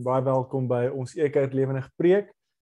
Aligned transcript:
Baie 0.00 0.22
welkom 0.24 0.64
by 0.70 0.86
ons 0.88 1.10
Ekerk 1.20 1.52
Lewendig 1.52 1.84
Preek 2.00 2.30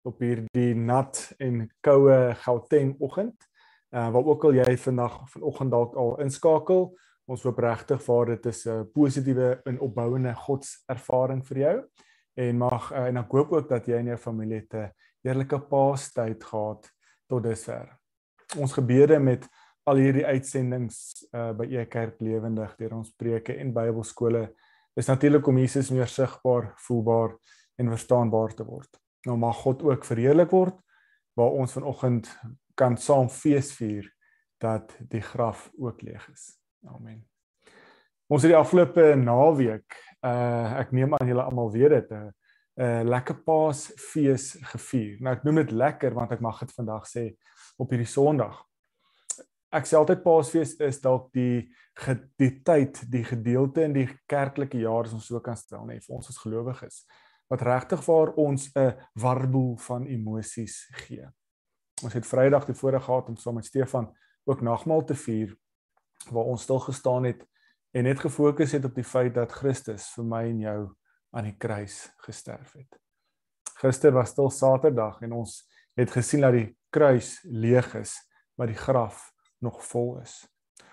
op 0.07 0.21
hierdie 0.23 0.71
nat 0.71 1.17
en 1.43 1.65
koue 1.83 2.13
Gauteng 2.45 2.93
oggend. 3.03 3.35
Uh 3.91 4.05
waar 4.13 4.29
ook 4.31 4.45
al 4.47 4.55
jy 4.61 4.77
vandag 4.79 5.17
vanoggend 5.33 5.73
dalk 5.73 5.97
al 5.99 6.13
inskakel, 6.23 6.87
ons 7.27 7.43
hoop 7.43 7.59
regtig 7.59 7.99
vir 8.05 8.31
dit 8.31 8.47
is 8.53 8.63
'n 8.67 8.87
positiewe 8.95 9.49
en 9.65 9.79
opbouende 9.79 10.33
godservaring 10.33 11.43
vir 11.43 11.57
jou 11.57 11.75
en 12.39 12.57
mag 12.57 12.91
uh, 12.91 13.07
en 13.11 13.17
ek 13.17 13.35
hoop 13.35 13.51
ook 13.51 13.69
dat 13.69 13.87
jy 13.87 13.99
en 13.99 14.15
jou 14.15 14.17
familie 14.17 14.63
'n 14.71 14.89
heerlike 15.21 15.59
Paastyd 15.59 16.43
gehad 16.43 16.89
tot 17.27 17.43
dusver. 17.43 17.99
Ons 18.55 18.71
gebede 18.71 19.19
met 19.19 19.45
al 19.83 19.95
hierdie 19.95 20.25
uitsendings 20.25 21.27
uh 21.35 21.51
by 21.51 21.67
Ekerk 21.67 22.21
Lewendig 22.21 22.77
deur 22.77 22.95
ons 22.95 23.11
preke 23.11 23.59
en 23.59 23.73
Bybelskole 23.73 24.55
is 24.99 25.07
natuurlik 25.07 25.47
om 25.47 25.57
Jesus 25.57 25.89
meer 25.95 26.07
sigbaar, 26.11 26.73
voelbaar 26.83 27.35
en 27.79 27.91
verstaanbaar 27.93 28.53
te 28.53 28.65
word. 28.67 28.99
Nou 29.27 29.37
mag 29.39 29.61
God 29.63 29.83
ook 29.87 30.05
verheerlik 30.05 30.51
word 30.51 30.75
waar 31.39 31.55
ons 31.55 31.75
vanoggend 31.77 32.27
kan 32.75 32.97
saam 32.99 33.29
fees 33.31 33.71
vier 33.77 34.07
dat 34.59 34.91
die 35.11 35.21
graf 35.23 35.69
ook 35.79 36.01
leeg 36.03 36.25
is. 36.33 36.51
Amen. 36.87 37.21
Ons 38.27 38.43
het 38.43 38.51
die 38.51 38.59
afgelope 38.59 39.13
naweek, 39.15 39.95
uh 40.27 40.79
ek 40.83 40.91
neem 40.91 41.15
aan 41.15 41.31
julle 41.31 41.47
almal 41.47 41.71
weet 41.71 41.95
dit, 41.95 42.11
'n 42.11 42.27
uh, 42.27 42.31
uh, 42.83 43.03
lekker 43.07 43.39
Paasfees 43.43 44.57
gevier. 44.73 45.17
Nou 45.19 45.35
ek 45.35 45.43
noem 45.43 45.63
dit 45.63 45.71
lekker 45.71 46.13
want 46.13 46.31
ek 46.31 46.43
mag 46.43 46.59
dit 46.59 46.75
vandag 46.75 47.07
sê 47.07 47.25
op 47.77 47.89
hierdie 47.89 48.07
Sondag 48.07 48.68
ek 49.71 49.85
sê 49.85 49.97
altyd 49.97 50.23
Paasfees 50.23 50.75
is 50.81 51.01
dalk 51.01 51.31
die 51.33 51.69
die 52.39 52.53
tyd, 52.63 53.01
die 53.11 53.25
gedeelte 53.27 53.83
in 53.83 53.93
die 53.93 54.07
kerklike 54.29 54.79
jaar 54.79 55.03
as 55.03 55.13
ons 55.13 55.25
so 55.27 55.41
kan 55.43 55.57
stel, 55.59 55.83
nê, 55.83 55.97
nee, 55.97 56.03
vir 56.05 56.15
ons 56.15 56.29
as 56.31 56.37
gelowiges 56.39 57.01
wat 57.49 57.63
regtig 57.65 58.03
vir 58.05 58.31
ons 58.37 58.69
'n 58.77 58.93
warboel 59.15 59.75
van 59.77 60.05
emosies 60.07 60.87
gee. 61.03 61.25
Ons 62.03 62.13
het 62.13 62.25
Vrydag 62.25 62.65
die 62.65 62.77
voorreg 62.77 63.03
gehad 63.03 63.29
om 63.29 63.35
saam 63.35 63.55
met 63.55 63.65
Stefan 63.65 64.15
ook 64.45 64.61
nagmaal 64.61 65.03
te 65.03 65.15
vier 65.15 65.57
waar 66.31 66.45
ons 66.45 66.61
stil 66.61 66.79
gestaan 66.79 67.23
het 67.23 67.45
en 67.91 68.03
net 68.03 68.19
gefokus 68.19 68.71
het 68.71 68.85
op 68.85 68.95
die 68.95 69.03
feit 69.03 69.33
dat 69.33 69.51
Christus 69.51 70.13
vir 70.15 70.23
my 70.23 70.43
en 70.49 70.59
jou 70.59 70.95
aan 71.31 71.43
die 71.43 71.57
kruis 71.57 72.13
gesterf 72.17 72.73
het. 72.73 72.99
Gister 73.81 74.11
was 74.11 74.29
stil 74.29 74.49
Saterdag 74.49 75.21
en 75.21 75.33
ons 75.33 75.67
het 75.97 76.11
gesien 76.11 76.41
dat 76.41 76.53
die 76.53 76.77
kruis 76.89 77.39
leeg 77.43 77.95
is, 77.95 78.13
maar 78.55 78.67
die 78.67 78.77
graf 78.77 79.31
nog 79.61 79.81
vol 79.85 80.19
is. 80.21 80.41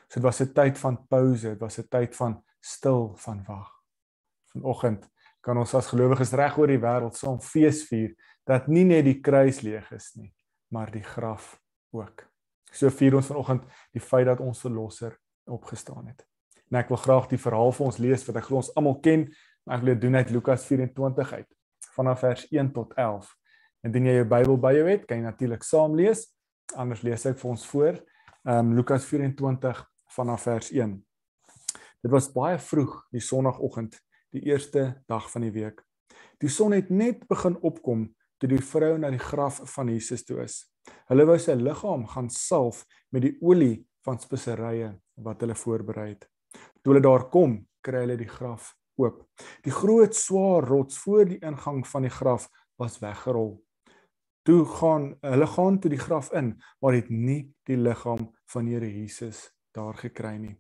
So 0.07 0.21
dit 0.21 0.23
was 0.23 0.41
'n 0.41 0.53
tyd 0.53 0.79
van 0.79 1.07
pouse, 1.07 1.49
dit 1.49 1.61
was 1.61 1.79
'n 1.79 1.89
tyd 1.89 2.17
van 2.17 2.45
stil 2.61 3.15
van 3.17 3.45
wag. 3.47 3.71
Vanoggend 4.53 5.09
kan 5.41 5.59
ons 5.59 5.75
as 5.75 5.87
gelowiges 5.87 6.33
reg 6.33 6.59
oor 6.59 6.67
die 6.67 6.81
wêreld 6.81 7.17
saam 7.17 7.41
fees 7.41 7.85
vier 7.87 8.15
dat 8.45 8.67
nie 8.67 8.85
net 8.85 9.05
die 9.05 9.21
kruis 9.21 9.61
leeg 9.61 9.93
is 9.93 10.15
nie, 10.15 10.35
maar 10.69 10.91
die 10.91 11.03
graf 11.03 11.61
ook. 11.91 12.27
So 12.73 12.91
vier 12.91 13.15
ons 13.15 13.27
vanoggend 13.27 13.63
die 13.93 14.01
feit 14.01 14.27
dat 14.27 14.41
ons 14.41 14.61
verlosser 14.61 15.19
opgestaan 15.45 16.07
het. 16.07 16.27
En 16.71 16.79
ek 16.79 16.89
wil 16.89 16.97
graag 16.97 17.29
die 17.31 17.39
verhaal 17.39 17.73
vir 17.73 17.87
ons 17.87 17.99
lees 17.99 18.27
wat 18.27 18.37
ek 18.37 18.49
glo 18.49 18.57
ons 18.57 18.73
almal 18.75 18.99
ken, 19.01 19.29
maar 19.65 19.79
ek 19.79 19.85
wil 19.85 19.95
dit 19.95 20.01
doen 20.01 20.17
uit 20.17 20.31
Lukas 20.31 20.67
24 20.67 21.33
uit 21.33 21.53
vanaf 21.97 22.21
vers 22.21 22.49
1 22.53 22.73
tot 22.73 22.93
11. 22.95 23.31
Indien 23.87 24.09
jy 24.11 24.17
jou 24.19 24.27
Bybel 24.29 24.59
by 24.61 24.73
jou 24.77 24.89
het, 24.89 25.07
kan 25.07 25.21
jy 25.21 25.25
natuurlik 25.25 25.65
saam 25.65 25.95
lees. 25.97 26.27
Anders 26.77 27.05
lees 27.07 27.25
ek 27.31 27.39
vir 27.39 27.51
ons 27.51 27.65
voor 27.71 28.03
um, 28.47 28.75
Lukas 28.75 29.05
24 29.05 29.93
vanaf 30.07 30.43
vers 30.43 30.71
1. 30.71 31.07
Dit 32.03 32.11
was 32.11 32.29
baie 32.33 32.59
vroeg 32.59 32.95
die 33.11 33.21
sonoggend, 33.21 33.99
die 34.31 34.45
eerste 34.47 35.03
dag 35.11 35.27
van 35.33 35.47
die 35.47 35.53
week. 35.55 35.83
Die 36.39 36.51
son 36.53 36.77
het 36.77 36.91
net 36.91 37.25
begin 37.29 37.57
opkom 37.65 38.07
toe 38.39 38.51
die 38.51 38.63
vrou 38.63 38.95
na 39.01 39.11
die 39.11 39.23
graf 39.23 39.63
van 39.75 39.91
Jesus 39.91 40.25
toe 40.29 40.43
is. 40.45 40.61
Hulle 41.11 41.27
wou 41.27 41.39
sy 41.41 41.57
liggaam 41.59 42.07
gaan 42.13 42.31
salf 42.31 42.85
met 43.11 43.25
die 43.25 43.35
olie 43.41 43.87
van 44.07 44.21
speserye 44.23 44.93
wat 45.25 45.43
hulle 45.43 45.57
voorberei 45.59 46.11
het. 46.13 46.27
Toe 46.83 46.93
hulle 46.93 47.03
daar 47.03 47.27
kom, 47.33 47.59
kry 47.83 48.05
hulle 48.05 48.19
die 48.21 48.31
graf 48.31 48.75
oop. 49.01 49.25
Die 49.65 49.75
groot 49.75 50.15
swaar 50.15 50.69
rots 50.69 51.01
voor 51.03 51.27
die 51.33 51.41
ingang 51.43 51.83
van 51.89 52.07
die 52.07 52.15
graf 52.15 52.47
was 52.79 53.01
weggerol 53.03 53.57
toe 54.47 54.63
gaan 54.79 55.11
hulle 55.27 55.47
gaan 55.47 55.81
toe 55.83 55.91
die 55.91 56.01
graf 56.01 56.31
in 56.33 56.55
maar 56.81 56.95
het 56.95 57.09
nie 57.11 57.41
die 57.67 57.77
liggaam 57.77 58.29
van 58.53 58.71
Here 58.71 58.87
Jesus 58.87 59.51
daar 59.75 59.99
gekry 59.99 60.37
nie. 60.39 60.55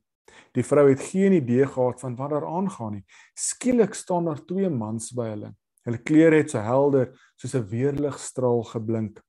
Die 0.53 0.65
vrou 0.67 0.89
het 0.89 1.01
geen 1.01 1.37
idee 1.39 1.67
gehad 1.67 2.01
van 2.01 2.17
wat 2.19 2.31
daar 2.35 2.47
aangaan 2.47 2.99
nie. 2.99 3.05
Skielik 3.35 3.95
staan 3.95 4.27
daar 4.27 4.43
twee 4.45 4.69
mans 4.71 5.13
by 5.17 5.31
hulle. 5.33 5.53
Hulle 5.87 6.03
klere 6.03 6.43
het 6.43 6.51
so 6.51 6.59
helder 6.59 7.13
soos 7.39 7.55
'n 7.55 7.69
weerligstraal 7.71 8.63
geblink. 8.75 9.23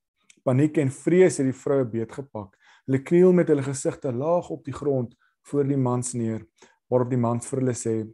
Paniek 0.44 0.78
en 0.78 0.90
vrees 0.90 1.38
het 1.38 1.46
die 1.46 1.60
vroue 1.62 1.84
beet 1.84 2.12
gepak. 2.12 2.56
Hulle 2.86 3.02
kniel 3.02 3.32
met 3.32 3.48
hulle 3.48 3.62
gesigte 3.62 4.12
laag 4.12 4.50
op 4.50 4.64
die 4.64 4.74
grond 4.74 5.14
voor 5.42 5.64
die 5.64 5.76
mans 5.76 6.12
neer, 6.14 6.46
waarop 6.88 7.10
die 7.10 7.18
mans 7.20 7.46
vir 7.46 7.58
hulle 7.60 7.74
sê: 7.74 8.08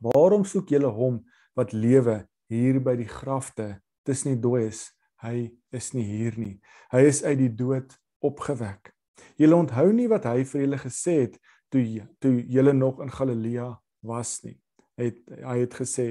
"Waarom 0.00 0.44
soek 0.44 0.68
julle 0.68 0.88
hom 0.88 1.24
wat 1.54 1.72
lewe 1.72 2.28
hier 2.48 2.80
by 2.80 2.96
die 2.96 3.08
grafte 3.08 3.80
tussen 4.04 4.34
die 4.34 4.40
dooies?" 4.40 4.95
Hy 5.26 5.48
is 5.74 5.92
nie 5.94 6.04
hier 6.06 6.36
nie. 6.38 6.56
Hy 6.92 7.02
is 7.08 7.22
uit 7.24 7.38
die 7.40 7.52
dood 7.52 7.92
opgewek. 8.24 8.92
Julle 9.40 9.58
onthou 9.58 9.90
nie 9.92 10.08
wat 10.12 10.28
hy 10.28 10.44
vir 10.48 10.64
julle 10.64 10.80
gesê 10.80 11.16
het 11.26 11.36
toe 11.72 11.82
toe 12.22 12.38
julle 12.52 12.72
nog 12.76 13.02
in 13.04 13.12
Galilea 13.12 13.68
was 14.06 14.38
nie. 14.44 14.56
Hy 14.96 15.10
het 15.10 15.20
hy 15.44 15.58
het 15.60 15.76
gesê 15.76 16.06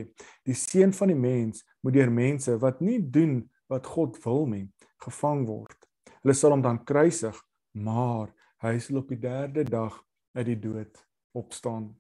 die 0.46 0.58
seun 0.58 0.94
van 0.94 1.14
die 1.14 1.20
mens 1.20 1.64
moet 1.82 1.96
deur 1.98 2.12
mense 2.14 2.58
wat 2.62 2.82
nie 2.86 3.00
doen 3.00 3.40
wat 3.72 3.88
God 3.90 4.20
wil 4.26 4.46
nie 4.52 4.68
gevang 5.06 5.46
word. 5.48 5.78
Hulle 6.22 6.36
sal 6.38 6.54
hom 6.56 6.64
dan 6.66 6.82
kruisig, 6.86 7.38
maar 7.74 8.32
hy 8.66 8.78
sal 8.82 9.02
op 9.02 9.10
die 9.14 9.22
3de 9.22 9.66
dag 9.70 9.98
uit 10.36 10.48
die 10.50 10.60
dood 10.60 11.02
opstaan. 11.38 11.94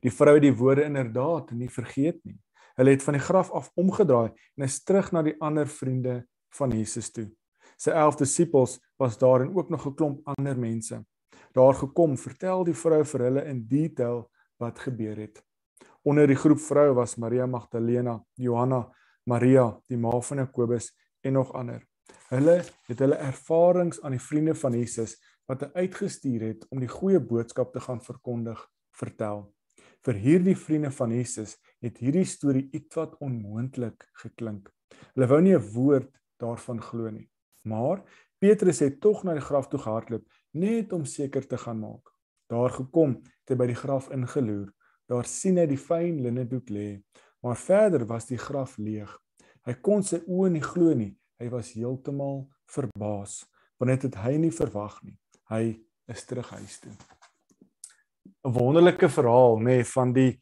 Die 0.00 0.12
vrou 0.12 0.36
het 0.36 0.44
die 0.46 0.56
woorde 0.56 0.86
inderdaad 0.88 1.52
nie 1.56 1.68
vergeet 1.70 2.20
nie. 2.24 2.38
Hulle 2.76 2.90
het 2.90 3.02
van 3.02 3.16
die 3.16 3.22
graf 3.22 3.50
af 3.50 3.70
omgedraai 3.74 4.30
en 4.56 4.64
is 4.64 4.82
terug 4.84 5.12
na 5.12 5.22
die 5.22 5.36
ander 5.40 5.68
vriende 5.68 6.24
van 6.56 6.70
Jesus 6.70 7.10
toe. 7.10 7.28
Sy 7.80 7.90
11 7.96 8.20
disippels 8.20 8.78
was 9.00 9.18
daar 9.18 9.40
en 9.40 9.54
ook 9.56 9.70
nog 9.70 9.86
'n 9.86 9.94
klomp 9.94 10.20
ander 10.24 10.58
mense. 10.58 11.04
Daar 11.52 11.74
gekom, 11.74 12.18
vertel 12.18 12.64
die 12.64 12.74
vrou 12.74 13.04
vir 13.04 13.20
hulle 13.20 13.44
in 13.44 13.66
detail 13.68 14.30
wat 14.58 14.78
gebeur 14.78 15.16
het. 15.16 15.42
Onder 16.02 16.26
die 16.26 16.36
groep 16.36 16.60
vroue 16.60 16.94
was 16.94 17.16
Maria 17.16 17.46
Magdalena, 17.46 18.24
Johanna, 18.34 18.92
Maria, 19.24 19.80
die 19.86 19.96
ma 19.96 20.20
van 20.20 20.38
Jakobus 20.38 20.92
en 21.20 21.32
nog 21.32 21.52
ander. 21.52 21.82
Hulle 22.30 22.64
het 22.86 22.98
hulle 22.98 23.16
ervarings 23.16 24.00
aan 24.02 24.10
die 24.10 24.22
vriende 24.22 24.54
van 24.54 24.72
Jesus 24.72 25.16
wat 25.50 25.60
hy 25.60 25.84
uitgestuur 25.84 26.40
het 26.46 26.66
om 26.70 26.80
die 26.80 26.88
goeie 26.88 27.20
boodskap 27.20 27.72
te 27.72 27.80
gaan 27.80 28.00
verkondig, 28.00 28.60
vertel. 28.94 29.48
Vir 30.06 30.14
hierdie 30.14 30.56
vriende 30.56 30.90
van 30.94 31.12
Jesus 31.12 31.56
het 31.80 31.98
hierdie 31.98 32.26
storie 32.28 32.68
ietwat 32.76 33.16
onmoontlik 33.24 34.06
geklink. 34.22 34.70
Hulle 35.14 35.26
wou 35.26 35.40
nie 35.40 35.56
'n 35.56 35.72
woord 35.74 36.10
daarvan 36.38 36.80
glo 36.80 37.10
nie. 37.10 37.28
Maar 37.64 38.02
Petrus 38.38 38.78
het 38.80 39.00
tog 39.00 39.24
na 39.24 39.32
die 39.32 39.44
graf 39.44 39.68
toe 39.68 39.80
gehardloop 39.80 40.24
net 40.52 40.92
om 40.92 41.04
seker 41.04 41.46
te 41.46 41.58
gaan 41.58 41.80
maak. 41.80 42.12
Daar 42.48 42.70
gekom, 42.70 43.20
het 43.22 43.48
hy 43.52 43.56
by 43.56 43.66
die 43.66 43.78
graf 43.78 44.10
ingeloer. 44.10 44.72
Daar 45.06 45.24
sien 45.24 45.58
hy 45.58 45.66
die 45.66 45.78
fyn 45.78 46.22
linnedoek 46.22 46.70
lê, 46.70 47.02
maar 47.42 47.56
verder 47.56 48.06
was 48.06 48.26
die 48.26 48.38
graf 48.38 48.76
leeg. 48.78 49.10
Hy 49.66 49.74
kon 49.82 50.02
sy 50.02 50.22
oë 50.26 50.50
nie 50.50 50.62
glo 50.62 50.94
nie. 50.94 51.16
Hy 51.40 51.48
was 51.48 51.72
heeltemal 51.72 52.48
verbaas, 52.66 53.44
want 53.78 53.90
dit 53.90 54.02
het 54.02 54.18
hy 54.24 54.36
nie 54.36 54.52
verwag 54.52 55.02
nie. 55.02 55.16
Hy 55.50 55.80
is 56.08 56.24
terug 56.24 56.50
huis 56.50 56.78
toe. 56.80 56.92
'n 58.44 58.52
Wonderlike 58.56 59.08
verhaal 59.08 59.58
nê 59.60 59.80
nee, 59.80 59.84
van 59.84 60.12
die 60.12 60.40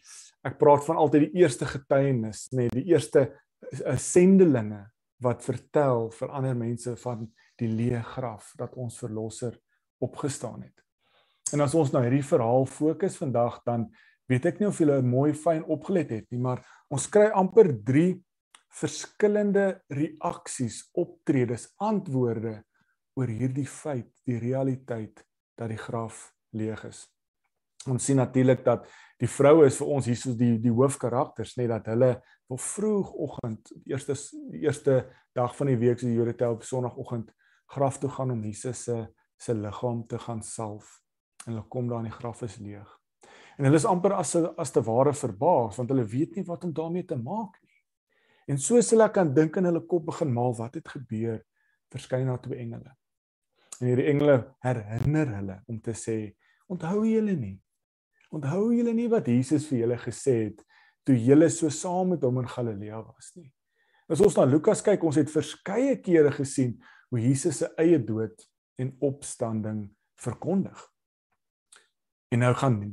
ek 0.49 0.59
praat 0.61 0.85
van 0.87 1.01
altyd 1.01 1.29
die 1.29 1.43
eerste 1.43 1.69
getuienis, 1.69 2.49
nê, 2.53 2.67
nee, 2.67 2.75
die 2.81 2.95
eerste 2.95 3.29
uh, 3.29 3.97
sendelinge 4.01 4.87
wat 5.25 5.43
vertel 5.45 6.09
vir 6.15 6.35
ander 6.35 6.59
mense 6.59 6.95
van 7.03 7.27
die 7.59 7.71
leë 7.71 8.03
graf 8.15 8.53
dat 8.59 8.77
ons 8.79 9.01
verlosser 9.03 9.57
opgestaan 10.05 10.63
het. 10.63 10.85
En 11.55 11.65
as 11.65 11.75
ons 11.75 11.91
nou 11.95 12.03
hierdie 12.05 12.25
verhaal 12.27 12.69
fokus 12.71 13.17
vandag 13.19 13.59
dan 13.67 13.89
weet 14.29 14.47
ek 14.51 14.61
nie 14.61 14.69
of 14.69 14.79
julle 14.79 15.01
mooi 15.03 15.33
fyn 15.35 15.65
opgelet 15.65 16.13
het 16.13 16.27
nie, 16.31 16.41
maar 16.45 16.63
ons 16.93 17.09
kry 17.11 17.31
amper 17.35 17.73
3 17.89 18.13
verskillende 18.79 19.81
reaksies, 19.91 20.83
optredes, 20.93 21.71
antwoorde 21.81 22.59
oor 23.19 23.31
hierdie 23.33 23.67
feit, 23.67 24.11
die 24.29 24.39
realiteit 24.39 25.25
dat 25.59 25.73
die 25.73 25.81
graf 25.81 26.29
leeg 26.55 26.85
is. 26.87 27.07
Ons 27.89 28.05
sien 28.05 28.19
natuurlik 28.21 28.65
dat 28.65 28.87
die 29.19 29.31
vroue 29.31 29.67
is 29.67 29.79
vir 29.81 29.93
ons 29.97 30.07
hier 30.07 30.19
soos 30.19 30.37
die 30.39 30.55
die 30.63 30.73
hoofkarakters 30.75 31.57
net 31.59 31.71
dat 31.73 31.89
hulle 31.91 32.13
op 32.49 32.61
vroegoggend 32.63 33.73
eerste 33.89 34.15
die 34.53 34.63
eerste 34.67 35.01
dag 35.37 35.57
van 35.57 35.73
die 35.73 35.79
week 35.81 36.01
so 36.01 36.07
die 36.07 36.17
Jode 36.17 36.37
tel 36.39 36.57
op 36.57 36.67
sonoggend 36.67 37.33
graf 37.75 37.99
toe 37.99 38.11
gaan 38.11 38.33
om 38.35 38.45
Jesus 38.45 38.85
se 38.85 39.07
se 39.39 39.55
liggaam 39.55 40.07
te 40.07 40.19
gaan 40.19 40.43
salf 40.43 40.99
en 41.47 41.53
hulle 41.53 41.67
kom 41.71 41.89
daar 41.89 42.03
en 42.03 42.11
die 42.11 42.17
graf 42.17 42.43
is 42.43 42.59
leeg. 42.59 42.89
En 43.59 43.67
hulle 43.67 43.79
is 43.79 43.87
amper 43.89 44.15
as 44.15 44.35
as 44.37 44.73
te 44.75 44.83
ware 44.87 45.15
verbaas 45.15 45.79
want 45.79 45.91
hulle 45.93 46.07
weet 46.07 46.37
nie 46.37 46.47
wat 46.47 46.65
om 46.65 46.75
daarmee 46.75 47.07
te 47.07 47.19
maak 47.19 47.59
nie. 47.63 47.79
En 48.49 48.59
soos 48.59 48.91
hulle 48.95 49.09
kan 49.13 49.35
dink 49.35 49.57
in 49.61 49.69
hulle 49.69 49.85
kop 49.87 50.07
begin 50.09 50.33
maal 50.33 50.55
wat 50.59 50.79
het 50.79 50.89
gebeur, 50.89 51.41
verskyn 51.93 52.31
daar 52.31 52.41
twee 52.43 52.63
engele. 52.65 52.95
En 53.79 53.91
hierdie 53.91 54.09
engele 54.11 54.39
herinner 54.65 55.35
hulle 55.37 55.57
om 55.71 55.81
te 55.85 55.95
sê, 55.95 56.17
onthou 56.67 57.05
julle 57.07 57.35
nie? 57.37 57.57
Onthou 58.35 58.73
julle 58.77 58.93
nie 58.95 59.09
wat 59.09 59.29
Jesus 59.29 59.67
vir 59.71 59.85
julle 59.85 60.01
gesê 60.03 60.35
het 60.49 60.65
toe 61.09 61.17
julle 61.17 61.49
so 61.49 61.71
saam 61.73 62.13
met 62.13 62.25
hom 62.27 62.43
in 62.43 62.51
Galilea 62.51 63.01
was 63.01 63.33
nie? 63.39 63.49
As 64.09 64.21
ons 64.25 64.37
na 64.37 64.45
Lukas 64.49 64.83
kyk, 64.85 65.05
ons 65.05 65.17
het 65.21 65.31
verskeie 65.33 65.97
kere 66.05 66.33
gesien 66.33 66.79
hoe 67.13 67.21
Jesus 67.21 67.63
se 67.63 67.69
eie 67.81 67.99
dood 68.01 68.45
en 68.81 68.95
opstanding 69.05 69.87
verkondig. 70.21 70.81
En 72.33 72.45
nou 72.45 72.53
gaan 72.57 72.81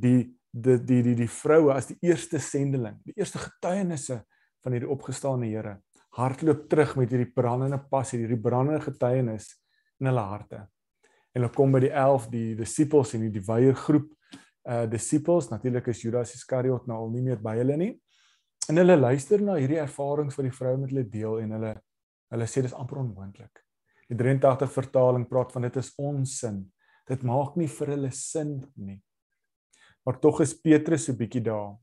die 0.56 0.78
die 0.88 1.02
die, 1.04 1.14
die 1.18 1.28
vroue 1.28 1.74
as 1.74 1.90
die 1.90 1.98
eerste 2.08 2.40
sendeling, 2.40 2.96
die 3.04 3.16
eerste 3.20 3.42
getuienisse 3.42 4.22
van 4.64 4.72
hierdie 4.72 4.88
opgestane 4.88 5.50
Here, 5.50 5.74
hardloop 6.16 6.64
terug 6.72 6.94
met 6.96 7.12
hierdie 7.12 7.32
brandende 7.32 7.78
passie, 7.90 8.22
hierdie 8.22 8.40
brandende 8.40 8.80
getuienis 8.86 9.50
in 10.00 10.08
hulle 10.08 10.24
harte. 10.24 10.62
En 11.36 11.42
hulle 11.42 11.52
kom 11.52 11.76
by 11.76 11.82
die 11.84 11.92
11 11.92 12.30
die 12.32 12.46
disippels 12.56 13.12
en 13.16 13.26
die, 13.26 13.34
die 13.36 13.44
weiergroep 13.44 14.08
uh 14.66 14.84
disippels, 14.90 15.50
natuurlik 15.50 15.92
is 15.92 16.02
Judas 16.02 16.34
Iskariot 16.34 16.88
nou 16.90 16.98
al 17.04 17.12
nie 17.14 17.22
meer 17.22 17.38
by 17.42 17.54
hulle 17.60 17.76
nie. 17.78 17.92
En 18.66 18.80
hulle 18.80 18.96
luister 18.98 19.42
na 19.42 19.54
hierdie 19.60 19.78
ervarings 19.78 20.34
wat 20.34 20.48
die 20.48 20.54
vroue 20.54 20.80
met 20.80 20.90
hulle 20.90 21.06
deel 21.10 21.38
en 21.44 21.54
hulle 21.58 21.74
hulle 22.34 22.46
sê 22.50 22.64
dis 22.64 22.74
amper 22.74 22.98
onmoontlik. 22.98 23.60
Die 24.10 24.16
83 24.18 24.72
vertaling 24.74 25.26
praat 25.30 25.52
van 25.54 25.66
dit 25.68 25.76
is 25.78 25.92
onsin. 26.02 26.64
Dit 27.06 27.22
maak 27.22 27.54
nie 27.58 27.68
vir 27.70 27.92
hulle 27.94 28.10
sin 28.10 28.56
nie. 28.74 28.98
Maar 30.06 30.18
tog 30.22 30.40
is 30.42 30.54
Petrus 30.58 31.06
so 31.06 31.18
bietjie 31.18 31.44
daar. 31.46 31.76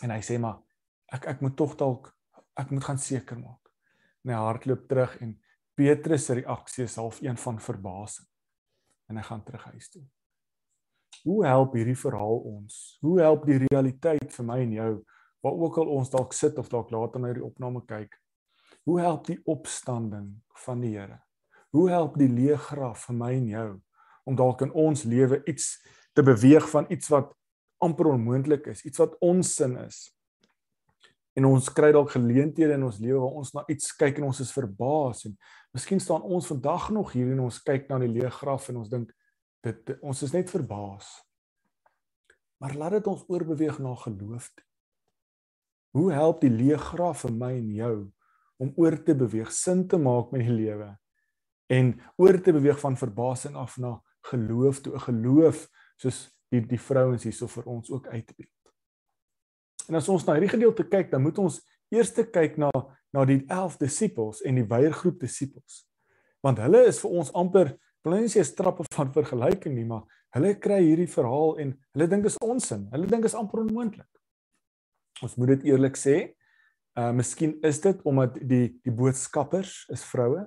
En 0.00 0.12
hy 0.14 0.20
sê 0.24 0.38
maar 0.40 0.62
ek 1.12 1.28
ek 1.34 1.44
moet 1.44 1.56
tog 1.56 1.76
dalk 1.80 2.08
ek 2.60 2.72
moet 2.72 2.84
gaan 2.84 3.00
seker 3.00 3.40
maak. 3.40 3.68
En 4.24 4.32
hy 4.32 4.40
hardloop 4.40 4.88
terug 4.88 5.18
en 5.20 5.36
Petrus 5.76 6.26
se 6.28 6.36
reaksie 6.40 6.84
is 6.84 6.96
half 7.00 7.20
een 7.24 7.36
van 7.40 7.60
verbasing. 7.60 8.28
En 9.08 9.20
hy 9.20 9.24
gaan 9.28 9.44
terug 9.44 9.68
huis 9.72 9.92
toe. 9.92 10.04
Hoe 11.24 11.44
help 11.46 11.74
hierdie 11.76 11.98
verhaal 11.98 12.38
ons? 12.48 12.98
Hoe 13.04 13.20
help 13.20 13.46
die 13.48 13.58
realiteit 13.66 14.32
vir 14.32 14.46
my 14.46 14.60
en 14.64 14.72
jou 14.72 14.92
waar 15.40 15.56
ook 15.64 15.78
al 15.80 15.92
ons 15.96 16.10
dalk 16.12 16.32
sit 16.36 16.58
of 16.60 16.68
dalk 16.68 16.90
later 16.92 17.20
na 17.20 17.32
hierdie 17.32 17.46
opname 17.46 17.84
kyk? 17.88 18.16
Hoe 18.88 19.00
help 19.00 19.26
die 19.28 19.40
opstanding 19.44 20.32
van 20.64 20.80
die 20.80 20.94
Here? 20.96 21.20
Hoe 21.70 21.90
help 21.90 22.16
die 22.18 22.28
leë 22.28 22.56
graf 22.70 23.06
vir 23.08 23.16
my 23.16 23.34
en 23.36 23.48
jou 23.48 23.70
om 24.28 24.36
dalk 24.36 24.64
in 24.66 24.72
ons 24.72 25.04
lewe 25.08 25.40
iets 25.48 25.76
te 26.16 26.22
beweeg 26.22 26.66
van 26.70 26.88
iets 26.92 27.08
wat 27.12 27.32
amper 27.80 28.10
onmoontlik 28.12 28.66
is, 28.66 28.84
iets 28.84 29.00
wat 29.00 29.16
onsin 29.24 29.76
is. 29.86 30.08
En 31.38 31.46
ons 31.48 31.70
kry 31.72 31.92
dalk 31.94 32.12
geleenthede 32.12 32.74
in 32.76 32.84
ons 32.84 32.98
lewe 33.00 33.20
waar 33.22 33.38
ons 33.40 33.52
na 33.56 33.64
iets 33.72 33.94
kyk 33.96 34.18
en 34.20 34.28
ons 34.28 34.40
is 34.42 34.52
verbaas 34.52 35.24
en 35.28 35.36
miskien 35.76 36.02
staan 36.02 36.26
ons 36.26 36.48
vandag 36.50 36.90
nog 36.92 37.14
hier 37.14 37.30
en 37.32 37.46
ons 37.46 37.60
kyk 37.64 37.88
na 37.88 38.00
die 38.02 38.10
leë 38.10 38.32
graf 38.40 38.68
en 38.68 38.82
ons 38.82 38.90
dink 38.90 39.14
dit 39.66 39.92
ons 40.00 40.22
is 40.22 40.32
net 40.32 40.50
verbaas. 40.50 41.08
Maar 42.60 42.76
laat 42.76 42.98
dit 42.98 43.06
ons 43.06 43.24
oorbeweeg 43.28 43.78
na 43.78 43.94
geloof. 43.94 44.50
Hoe 45.96 46.12
help 46.12 46.40
die 46.44 46.52
leë 46.52 46.78
graf 46.90 47.24
vir 47.24 47.32
my 47.34 47.52
en 47.56 47.70
jou 47.74 47.94
om 48.60 48.72
oor 48.76 48.98
te 49.02 49.16
beweeg, 49.16 49.52
sin 49.52 49.86
te 49.88 49.98
maak 49.98 50.32
met 50.34 50.44
die 50.46 50.56
lewe 50.56 50.92
en 51.70 51.94
oor 52.18 52.36
te 52.42 52.52
beweeg 52.52 52.80
van 52.82 52.98
verbasing 52.98 53.54
af 53.56 53.76
na 53.78 53.94
geloof 54.28 54.80
toe 54.80 54.94
'n 54.94 55.06
geloof 55.06 55.68
soos 55.96 56.28
die 56.50 56.60
die 56.60 56.80
vrouens 56.80 57.22
hierso 57.22 57.46
vir 57.46 57.64
ons 57.64 57.90
ook 57.90 58.06
uitbeeld. 58.06 58.72
En 59.88 59.94
as 59.94 60.08
ons 60.08 60.24
na 60.24 60.32
hierdie 60.32 60.50
gedeelte 60.50 60.84
kyk, 60.88 61.10
dan 61.10 61.22
moet 61.22 61.38
ons 61.38 61.60
eers 61.88 62.12
kyk 62.12 62.56
na 62.56 62.70
na 63.12 63.24
die 63.24 63.44
11 63.48 63.76
disippels 63.76 64.42
en 64.46 64.54
die 64.54 64.66
weiergroep 64.66 65.20
disippels. 65.20 65.86
Want 66.40 66.58
hulle 66.58 66.84
is 66.86 67.00
vir 67.02 67.10
ons 67.10 67.32
amper 67.32 67.72
wil 68.04 68.16
nie 68.16 68.32
sê 68.32 68.44
strappe 68.46 68.86
van 68.96 69.12
vergelyking 69.14 69.76
nie, 69.76 69.86
maar 69.88 70.06
hulle 70.36 70.54
kry 70.62 70.80
hierdie 70.84 71.10
verhaal 71.10 71.58
en 71.62 71.74
hulle 71.94 72.08
dink 72.10 72.28
is 72.30 72.38
onsin. 72.44 72.86
Hulle 72.94 73.08
dink 73.10 73.26
is 73.28 73.36
amper 73.38 73.64
onmoontlik. 73.64 74.08
Ons 75.24 75.36
moet 75.40 75.56
dit 75.56 75.70
eerlik 75.72 75.98
sê. 76.00 76.18
Uh 76.98 77.10
miskien 77.14 77.56
is 77.66 77.80
dit 77.82 78.00
omdat 78.08 78.38
die 78.40 78.66
die 78.82 78.94
boodskappers 78.94 79.84
is 79.94 80.02
vroue 80.06 80.46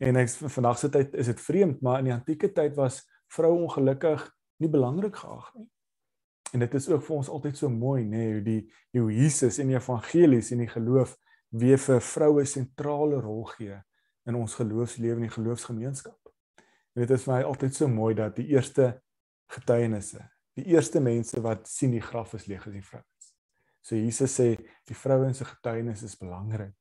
en 0.00 0.18
ek 0.20 0.30
vandag 0.52 0.78
se 0.80 0.90
tyd 0.92 1.14
is 1.16 1.28
dit 1.32 1.40
vreemd, 1.40 1.80
maar 1.84 2.02
in 2.02 2.10
die 2.10 2.14
antieke 2.16 2.50
tyd 2.52 2.76
was 2.76 3.02
vroue 3.32 3.64
ongelukkig 3.64 4.24
nie 4.60 4.70
belangrik 4.72 5.16
geag 5.16 5.50
nie. 5.56 5.68
En 6.54 6.62
dit 6.62 6.74
is 6.78 6.88
ook 6.88 7.02
vir 7.04 7.16
ons 7.16 7.28
altyd 7.28 7.58
so 7.58 7.68
mooi, 7.72 8.04
nê, 8.04 8.16
nee, 8.16 8.32
hoe 8.36 8.44
die 8.44 9.00
hoe 9.00 9.12
Jesus 9.12 9.58
in 9.60 9.72
die 9.72 9.76
evangelies 9.76 10.52
en 10.54 10.62
die 10.64 10.70
geloof 10.70 11.16
weer 11.50 11.80
vir 11.80 12.00
vroue 12.00 12.44
sentrale 12.48 13.20
rol 13.20 13.44
gee 13.56 13.76
in 14.26 14.38
ons 14.38 14.54
geloofslewe 14.58 15.20
en 15.20 15.28
die 15.28 15.34
geloofsgemeenskap. 15.34 16.16
En 16.96 17.04
dit 17.04 17.12
is 17.12 17.26
vir 17.28 17.34
my 17.34 17.42
altyd 17.44 17.76
so 17.76 17.92
mooi 17.92 18.14
dat 18.16 18.38
die 18.38 18.46
eerste 18.54 18.94
getuienisse, 19.52 20.22
die 20.56 20.64
eerste 20.72 21.02
mense 21.04 21.42
wat 21.44 21.68
sien 21.68 21.92
die 21.92 22.00
graf 22.00 22.32
is 22.38 22.46
leeg 22.48 22.64
is 22.70 22.78
die 22.78 22.86
vrouens. 22.86 23.26
So 23.84 23.98
Jesus 24.00 24.32
sê 24.40 24.54
die 24.88 24.96
vrouens 24.96 25.42
se 25.42 25.44
getuienis 25.44 26.06
is 26.08 26.16
belangrik. 26.16 26.74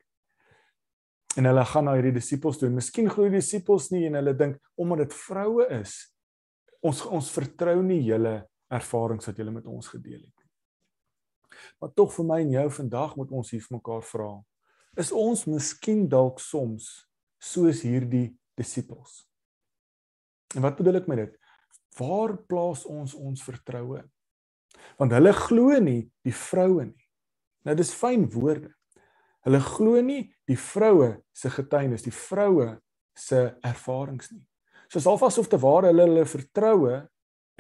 En 1.36 1.50
hulle 1.50 1.66
gaan 1.68 1.90
na 1.90 1.98
hierdie 1.98 2.16
disippels 2.16 2.62
toe. 2.62 2.72
Miskien 2.72 3.12
glo 3.12 3.28
die 3.28 3.42
disippels 3.42 3.90
nie 3.92 4.06
en 4.08 4.16
hulle 4.22 4.34
dink 4.40 4.56
omdat 4.80 5.04
dit 5.04 5.18
vroue 5.20 5.68
is, 5.82 5.98
ons 6.80 7.04
ons 7.12 7.34
vertrou 7.36 7.76
nie 7.84 8.00
julle 8.08 8.38
ervarings 8.72 9.28
wat 9.28 9.44
julle 9.44 9.54
met 9.54 9.68
ons 9.68 9.92
gedeel 9.92 10.22
het 10.22 10.32
nie. 10.32 11.60
Maar 11.84 11.92
tog 11.92 12.16
vir 12.16 12.32
my 12.32 12.42
en 12.48 12.56
jou 12.56 12.66
vandag 12.80 13.20
moet 13.20 13.36
ons 13.36 13.52
hier 13.52 13.68
vir 13.68 13.78
mekaar 13.82 14.04
vra. 14.16 14.32
Is 14.96 15.12
ons 15.12 15.44
miskien 15.52 16.06
dalk 16.08 16.40
soms 16.40 16.88
soos 17.44 17.84
hierdie 17.84 18.30
disippels? 18.56 19.26
En 20.56 20.64
wat 20.64 20.78
bedoel 20.80 21.02
ek 21.02 21.10
met 21.12 21.24
dit? 21.26 21.36
Waar 22.00 22.36
plaas 22.48 22.86
ons 22.88 23.14
ons 23.16 23.44
vertroue? 23.44 24.02
Want 25.00 25.14
hulle 25.16 25.36
glo 25.36 25.78
nie 25.84 26.02
die 26.26 26.36
vroue 26.36 26.88
nie. 26.90 27.08
Nou 27.66 27.76
dis 27.78 27.94
fyn 27.96 28.28
woorde. 28.34 28.72
Hulle 29.46 29.62
glo 29.62 30.02
nie 30.02 30.24
die 30.50 30.58
vroue 30.60 31.16
se 31.36 31.52
getuienis, 31.54 32.06
die 32.06 32.14
vroue 32.14 32.76
se 33.16 33.48
ervarings 33.64 34.32
nie 34.34 34.46
soos 34.92 35.08
alvas 35.10 35.38
of 35.38 35.50
te 35.52 35.60
ware 35.60 35.92
hulle 35.92 36.08
hulle 36.08 36.26
vertroue 36.30 37.00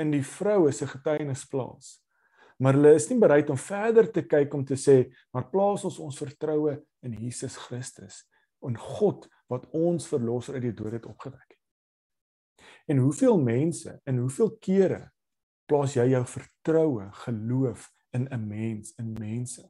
in 0.01 0.11
die 0.13 0.23
vroue 0.25 0.71
se 0.75 0.87
getuienis 0.89 1.45
plaas. 1.51 1.97
Maar 2.59 2.77
hulle 2.77 2.93
is 2.95 3.09
nie 3.09 3.19
bereid 3.19 3.49
om 3.51 3.59
verder 3.59 4.07
te 4.11 4.23
kyk 4.23 4.53
om 4.55 4.63
te 4.67 4.77
sê, 4.79 5.01
maar 5.35 5.49
plaas 5.51 5.83
ons 5.87 5.99
ons 6.03 6.21
vertroue 6.21 6.77
in 7.03 7.17
Jesus 7.19 7.57
Christus, 7.65 8.23
in 8.63 8.77
God 8.79 9.27
wat 9.51 9.67
ons 9.75 10.07
verlosser 10.09 10.57
uit 10.57 10.69
die 10.69 10.77
dood 10.77 10.95
het 10.95 11.09
opgewek. 11.09 11.44
En 12.85 12.97
hoeveel 12.97 13.39
mense 13.41 13.99
en 14.03 14.17
hoeveel 14.17 14.57
kere 14.61 15.01
plaas 15.65 15.95
jy 15.97 16.05
jou 16.11 16.25
vertroue, 16.25 17.09
geloof 17.25 17.89
in 18.13 18.27
'n 18.29 18.47
mens, 18.47 18.93
in 18.97 19.13
mense? 19.13 19.65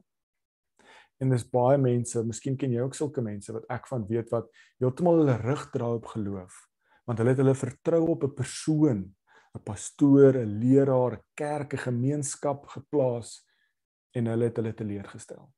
En 1.17 1.29
dis 1.29 1.50
baie 1.50 1.77
mense, 1.77 2.24
miskien 2.24 2.57
ken 2.57 2.72
jy 2.72 2.81
ook 2.81 2.95
sulke 2.95 3.22
mense 3.22 3.53
wat 3.53 3.65
ek 3.69 3.88
van 3.88 4.07
weet 4.07 4.29
wat 4.29 4.50
heeltemal 4.79 5.17
hulle 5.22 5.38
rug 5.38 5.69
draai 5.72 5.95
op 5.95 6.05
geloof 6.05 6.67
want 7.05 7.22
hulle 7.22 7.36
het 7.36 7.41
hulle 7.41 7.55
vertrou 7.55 8.01
op 8.10 8.24
'n 8.24 8.34
persoon, 8.34 9.15
'n 9.55 9.63
pastoor, 9.63 10.34
'n 10.38 10.57
leraar, 10.60 11.13
'n 11.13 11.24
kerk, 11.34 11.74
'n 11.74 11.86
gemeenskap 11.88 12.65
geplaas 12.67 13.45
en 14.12 14.25
hulle 14.25 14.43
het 14.43 14.55
hulle 14.55 14.74
teleurgestel. 14.74 15.53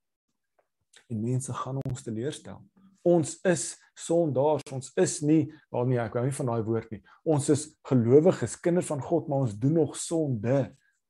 En 1.08 1.20
mense 1.20 1.52
gaan 1.52 1.78
ons 1.88 2.02
teleurstel. 2.02 2.60
Ons 3.08 3.36
is 3.48 3.70
sondaars, 3.98 4.66
ons 4.74 4.90
is 5.00 5.18
nie, 5.26 5.40
wel 5.74 5.88
nee, 5.90 6.00
ek 6.02 6.18
hou 6.18 6.24
nie 6.26 6.36
van 6.38 6.50
daai 6.52 6.66
woord 6.66 6.92
nie. 6.94 7.00
Ons 7.26 7.48
is 7.54 7.64
gelowiges, 7.88 8.58
kinders 8.62 8.90
van 8.92 9.02
God, 9.02 9.30
maar 9.30 9.46
ons 9.46 9.56
doen 9.58 9.78
nog 9.80 9.96
sonde. 9.98 10.58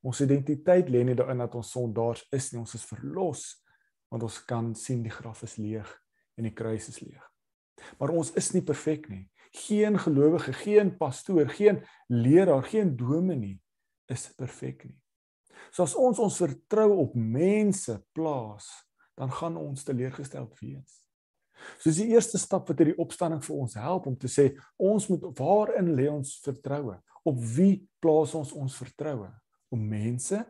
Ons 0.07 0.23
identiteit 0.25 0.91
lê 0.93 1.03
nie 1.05 1.17
daarin 1.19 1.43
dat 1.43 1.57
ons 1.59 1.73
sondaars 1.75 2.23
is 2.35 2.53
nie, 2.53 2.63
ons 2.63 2.77
is 2.79 2.87
verlos 2.89 3.49
want 4.09 4.23
ons 4.25 4.39
kan 4.49 4.71
sien 4.73 5.03
die 5.05 5.13
graf 5.13 5.43
is 5.45 5.59
leeg 5.61 5.89
en 6.41 6.47
die 6.47 6.55
kruis 6.57 6.87
is 6.89 7.03
leeg. 7.03 7.25
Maar 8.01 8.15
ons 8.17 8.31
is 8.41 8.47
nie 8.55 8.63
perfek 8.65 9.05
nie 9.13 9.27
geen 9.51 9.99
gelowige, 9.99 10.53
geen 10.53 10.97
pastoor, 10.97 11.49
geen 11.49 11.85
leraar, 12.07 12.63
geen 12.63 12.97
dominee 12.97 13.63
is 14.07 14.33
perfek 14.37 14.85
nie. 14.85 14.97
So 15.71 15.83
as 15.83 15.95
ons 15.99 16.19
ons 16.19 16.39
vertrou 16.41 16.91
op 17.05 17.15
mense 17.15 17.99
plaas, 18.13 18.69
dan 19.19 19.33
gaan 19.33 19.57
ons 19.57 19.85
teleurgesteld 19.85 20.55
wees. 20.61 21.03
So 21.79 21.91
dis 21.91 22.03
die 22.03 22.13
eerste 22.15 22.39
stap 22.39 22.69
wat 22.69 22.81
hierdie 22.81 22.99
opstanding 22.99 23.43
vir 23.45 23.57
ons 23.57 23.75
help 23.79 24.07
om 24.11 24.17
te 24.17 24.31
sê 24.31 24.51
ons 24.77 25.09
moet 25.11 25.27
waarin 25.39 25.95
lê 25.99 26.09
ons 26.11 26.37
vertroue? 26.45 26.99
Op 27.27 27.41
wie 27.57 27.89
plaas 28.03 28.35
ons 28.39 28.53
ons 28.57 28.77
vertroue? 28.79 29.29
Op 29.69 29.79
mense 29.79 30.45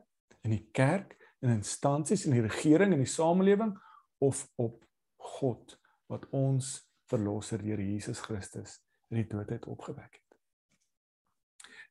in 0.47 0.55
die 0.55 0.67
kerk, 0.73 1.17
in 1.43 1.55
instansies 1.55 2.27
in 2.27 2.35
die 2.37 2.45
regering 2.45 2.95
en 2.95 3.03
die 3.03 3.11
samelewing 3.11 3.75
of 4.25 4.45
op 4.59 4.83
God 5.39 5.77
wat 6.11 6.25
ons 6.35 6.79
verlosser 7.09 7.63
deur 7.63 7.81
Jesus 7.83 8.21
Christus 8.25 8.79
in 9.13 9.23
die 9.23 9.29
dood 9.29 9.51
uit 9.53 9.69
opgewek 9.71 10.11
het. 10.11 10.25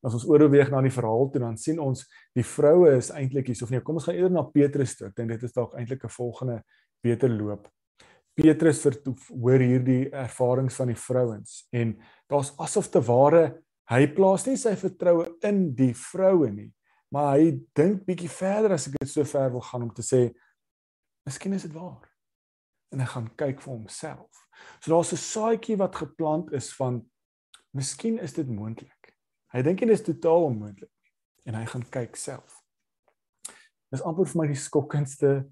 As 0.05 0.13
ons 0.13 0.27
oorweeg 0.29 0.69
na 0.71 0.81
die 0.85 0.93
verhaal 0.93 1.31
toe 1.33 1.41
dan 1.41 1.57
sien 1.59 1.79
ons 1.81 2.03
die 2.37 2.45
vroue 2.45 2.93
is 2.99 3.09
eintlik 3.15 3.49
hier 3.49 3.63
of 3.65 3.73
nee 3.73 3.83
kom 3.85 3.97
ons 3.97 4.07
gaan 4.07 4.19
eerder 4.19 4.35
na 4.35 4.45
Petrus 4.51 4.97
toe. 4.97 5.09
Ek 5.09 5.17
dink 5.17 5.33
dit 5.33 5.47
is 5.47 5.55
dalk 5.55 5.73
eintlik 5.79 6.05
'n 6.05 6.13
volgende 6.13 6.61
beter 7.03 7.29
loop. 7.29 7.67
Petrus 8.37 8.83
vertoef 8.83 9.29
hoor 9.33 9.63
hierdie 9.63 10.09
ervarings 10.13 10.77
van 10.77 10.91
die 10.91 10.99
vrouens. 10.99 11.63
En 11.73 11.95
daar's 12.29 12.53
asof 12.61 12.91
te 12.93 13.01
ware 13.01 13.63
hy 13.89 14.03
plaas 14.13 14.45
nie 14.45 14.57
sy 14.59 14.75
vertroue 14.77 15.29
in 15.47 15.71
die 15.75 15.93
vroue 15.95 16.51
nie 16.51 16.71
maar 17.13 17.37
hy 17.37 17.53
dink 17.77 18.03
bietjie 18.07 18.31
verder 18.31 18.75
as 18.75 18.89
ek 18.89 18.97
dit 18.99 19.11
so 19.11 19.25
ver 19.27 19.51
wil 19.53 19.63
gaan 19.63 19.87
om 19.87 19.93
te 19.95 20.03
sê 20.05 20.27
miskien 21.27 21.55
is 21.55 21.67
dit 21.67 21.73
waar. 21.75 22.03
En 22.91 23.03
hy 23.03 23.07
gaan 23.11 23.27
kyk 23.39 23.61
vir 23.63 23.73
homself. 23.73 24.43
So 24.79 24.91
daar's 24.91 25.13
'n 25.13 25.23
saadjie 25.23 25.77
wat 25.77 25.95
geplant 25.95 26.51
is 26.51 26.73
van 26.75 27.03
miskien 27.73 28.19
is 28.19 28.33
dit 28.33 28.47
moontlik. 28.47 29.15
Hy 29.53 29.61
dink 29.61 29.79
dit 29.79 29.89
is 29.89 30.03
totaal 30.03 30.51
onmoontlik 30.51 30.91
en 31.45 31.55
hy 31.55 31.65
gaan 31.65 31.89
kyk 31.89 32.15
self. 32.15 32.63
Dis 33.91 34.01
amper 34.01 34.25
vir 34.25 34.41
my 34.41 34.47
die 34.47 34.55
skokkendste 34.55 35.47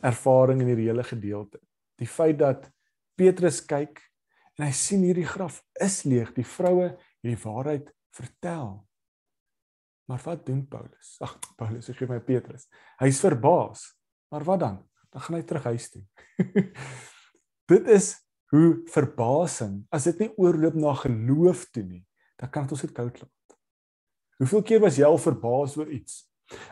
ervaring 0.00 0.60
in 0.60 0.68
hierdie 0.68 0.88
hele 0.88 1.04
gedeelte 1.04 1.60
die 2.00 2.08
feit 2.08 2.38
dat 2.40 2.68
Petrus 3.16 3.62
kyk 3.64 4.02
en 4.56 4.66
hy 4.66 4.72
sien 4.76 5.04
hierdie 5.04 5.28
graf 5.28 5.60
is 5.82 6.02
leeg, 6.08 6.32
die 6.36 6.46
vroue 6.46 6.92
hierdie 7.22 7.40
waarheid 7.42 7.90
vertel. 8.16 8.86
Maar 10.06 10.22
wat 10.22 10.44
doen 10.46 10.62
Paulus? 10.70 11.16
Ag, 11.24 11.34
Paulus, 11.58 11.90
gee 11.90 12.08
my 12.08 12.20
Petrus. 12.22 12.68
Hy's 13.00 13.18
verbaas. 13.20 13.88
Maar 14.30 14.44
wat 14.46 14.60
dan? 14.62 14.78
Dan 15.10 15.24
gaan 15.24 15.38
hy 15.38 15.42
terug 15.48 15.66
huis 15.72 15.88
toe. 15.90 16.04
dit 17.72 17.88
is 17.90 18.12
hoe 18.54 18.82
verbasing, 18.92 19.80
as 19.90 20.06
dit 20.06 20.22
nie 20.22 20.30
oorloop 20.38 20.76
na 20.78 20.92
geloof 21.00 21.64
toe 21.74 21.82
nie, 21.82 22.04
dan 22.38 22.50
kan 22.52 22.66
dit 22.66 22.76
ons 22.76 22.84
net 22.86 22.94
koud 22.94 23.18
laat. 23.24 23.56
Hoeveel 24.38 24.62
keer 24.68 24.82
was 24.84 24.98
jy 25.00 25.06
al 25.08 25.18
verbaas 25.18 25.74
oor 25.80 25.90
iets? 25.90 26.25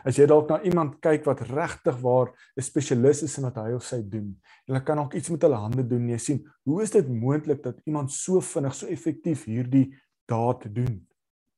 As 0.07 0.15
jy 0.15 0.25
dalk 0.29 0.49
na 0.49 0.61
iemand 0.63 0.99
kyk 1.03 1.25
wat 1.27 1.41
regtig 1.49 1.97
waar 2.01 2.31
'n 2.55 2.61
spesialis 2.61 3.23
is 3.23 3.37
in 3.37 3.43
wat 3.43 3.55
hy 3.55 3.73
of 3.75 3.83
sy 3.83 4.01
doen, 4.01 4.35
en 4.67 4.73
hulle 4.73 4.83
kan 4.83 4.99
ook 4.99 5.13
iets 5.13 5.29
met 5.29 5.41
hulle 5.41 5.59
hande 5.59 5.83
doen, 5.83 6.09
jy 6.09 6.17
sien, 6.17 6.39
hoe 6.63 6.81
is 6.83 6.91
dit 6.91 7.07
moontlik 7.07 7.63
dat 7.63 7.81
iemand 7.85 8.11
so 8.11 8.39
vinnig, 8.41 8.75
so 8.75 8.87
effektief 8.87 9.45
hierdie 9.45 9.91
daad 10.27 10.63
doen? 10.73 11.07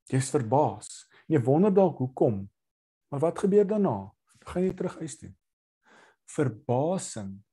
Jy's 0.09 0.29
verbaas. 0.29 1.07
Jy 1.27 1.39
wonder 1.43 1.73
dalk 1.73 1.97
hoekom. 1.97 2.49
Maar 3.11 3.19
wat 3.19 3.39
gebeur 3.39 3.67
daarna? 3.67 4.11
Gaan 4.47 4.63
jy 4.63 4.73
terug 4.73 4.99
huis 4.99 5.17
toe. 5.17 5.33
Verbasing 6.25 7.43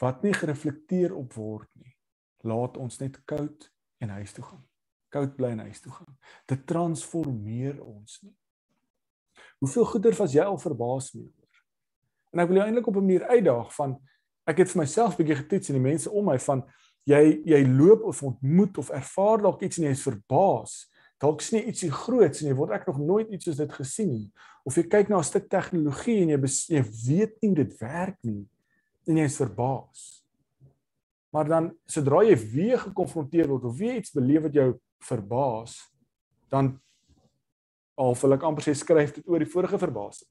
wat 0.00 0.22
nie 0.22 0.32
gereflekteer 0.32 1.14
op 1.14 1.34
word 1.34 1.68
nie. 1.76 1.94
Laat 2.42 2.76
ons 2.76 2.98
net 2.98 3.20
koud 3.24 3.68
en 4.02 4.08
huis 4.18 4.32
toe 4.32 4.44
gaan. 4.44 4.64
Koud 5.12 5.36
bly 5.36 5.52
en 5.54 5.66
huis 5.68 5.80
toe 5.80 5.92
gaan. 5.92 6.16
Dit 6.48 6.66
transformeer 6.66 7.78
ons 7.84 8.18
nie. 8.22 8.34
Hoeveel 9.62 9.84
goeder 9.84 10.14
was 10.18 10.32
jy 10.34 10.42
al 10.42 10.58
verbaas 10.58 11.12
mee 11.14 11.28
oor? 11.28 11.58
En 12.34 12.42
ek 12.42 12.48
wil 12.50 12.58
jou 12.58 12.64
eintlik 12.66 12.88
op 12.90 12.96
'n 12.96 13.04
manier 13.06 13.24
uitdaag 13.30 13.74
van 13.74 14.00
ek 14.50 14.58
het 14.58 14.70
vir 14.70 14.80
myself 14.82 15.16
bietjie 15.16 15.36
getoets 15.38 15.68
en 15.68 15.76
die 15.78 15.88
mense 15.90 16.10
om 16.10 16.24
my 16.26 16.38
van 16.38 16.64
jy 17.06 17.42
jy 17.46 17.60
loop 17.66 18.02
of 18.02 18.22
ontmoet 18.22 18.78
of 18.78 18.90
ervaar 18.90 19.42
dalk 19.42 19.62
iets 19.62 19.78
en 19.78 19.84
jy 19.84 19.90
is 19.90 20.02
verbaas. 20.02 20.90
Dalk 21.18 21.40
sien 21.40 21.60
jy 21.60 21.66
ietsie 21.66 21.90
groots 21.90 22.42
en 22.42 22.48
jy 22.48 22.54
word 22.54 22.72
ek 22.72 22.86
nog 22.86 22.98
nooit 22.98 23.30
iets 23.30 23.44
soos 23.44 23.56
dit 23.56 23.72
gesien 23.72 24.10
nie. 24.10 24.32
Of 24.64 24.74
jy 24.76 24.82
kyk 24.82 25.08
na 25.08 25.18
'n 25.18 25.24
stuk 25.24 25.48
tegnologie 25.48 26.22
en 26.22 26.28
jy, 26.28 26.40
jy 26.68 26.82
weet 27.06 27.42
nie 27.42 27.54
dit 27.54 27.80
werk 27.80 28.18
nie 28.24 28.48
en 29.06 29.16
jy 29.16 29.24
is 29.24 29.36
verbaas. 29.36 30.24
Maar 31.32 31.48
dan 31.48 31.78
sodra 31.86 32.24
jy 32.24 32.36
weer 32.36 32.78
gekonfronteer 32.78 33.48
word 33.48 33.64
of 33.64 33.78
weer 33.78 33.96
iets 33.96 34.10
beleef 34.10 34.42
wat 34.42 34.54
jou 34.54 34.80
verbaas, 34.98 35.92
dan 36.50 36.80
al 38.02 38.16
wil 38.18 38.36
ek 38.36 38.46
amper 38.48 38.66
sê 38.66 38.74
skryf 38.76 39.14
dit 39.18 39.28
oor 39.30 39.42
die 39.42 39.50
vorige 39.50 39.78
verbasing. 39.80 40.28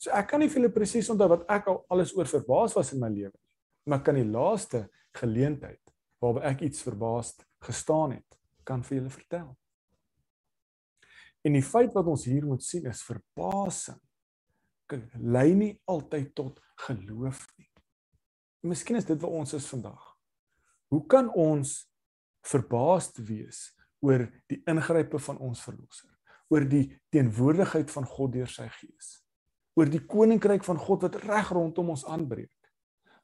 So 0.00 0.12
ek 0.16 0.30
kan 0.32 0.40
nie 0.42 0.48
vir 0.48 0.62
julle 0.62 0.72
presies 0.74 1.10
onthou 1.12 1.28
wat 1.34 1.46
ek 1.52 1.68
al 1.70 1.82
alles 1.92 2.12
oor 2.16 2.28
verbaas 2.28 2.74
was 2.76 2.92
in 2.96 3.02
my 3.02 3.10
lewe 3.12 3.32
nie. 3.32 3.46
Maar 3.88 4.02
kan 4.04 4.18
die 4.18 4.26
laaste 4.26 4.86
geleentheid 5.16 5.80
waarby 6.20 6.44
ek 6.50 6.62
iets 6.68 6.84
verbaas 6.84 7.34
gestaan 7.64 8.16
het, 8.18 8.38
kan 8.64 8.82
vir 8.84 8.98
julle 9.00 9.12
vertel. 9.12 9.48
En 11.44 11.56
die 11.56 11.64
feit 11.64 11.94
wat 11.96 12.08
ons 12.12 12.26
hier 12.28 12.44
moet 12.48 12.64
sien 12.64 12.88
is 12.88 13.04
verbasing 13.04 14.00
lei 15.18 15.54
nie 15.54 15.74
altyd 15.90 16.34
tot 16.34 16.60
geloof 16.86 17.44
nie. 17.58 17.68
Miskien 18.66 18.98
is 18.98 19.08
dit 19.08 19.20
wat 19.20 19.30
ons 19.30 19.54
is 19.56 19.68
vandag. 19.70 20.00
Hoe 20.90 21.04
kan 21.06 21.30
ons 21.38 21.84
verbaasd 22.50 23.20
wees 23.28 23.70
oor 24.04 24.26
die 24.50 24.60
ingrype 24.68 25.20
van 25.22 25.38
ons 25.38 25.62
verlosser? 25.64 26.10
Oor 26.50 26.66
die 26.68 26.86
teenwoordigheid 27.14 27.90
van 27.94 28.06
God 28.06 28.34
deur 28.34 28.50
sy 28.50 28.66
gees. 28.80 29.20
Oor 29.78 29.90
die 29.90 30.02
koninkryk 30.02 30.64
van 30.66 30.80
God 30.82 31.06
wat 31.06 31.20
reg 31.22 31.52
rondom 31.54 31.92
ons 31.94 32.04
aanbreek. 32.10 32.54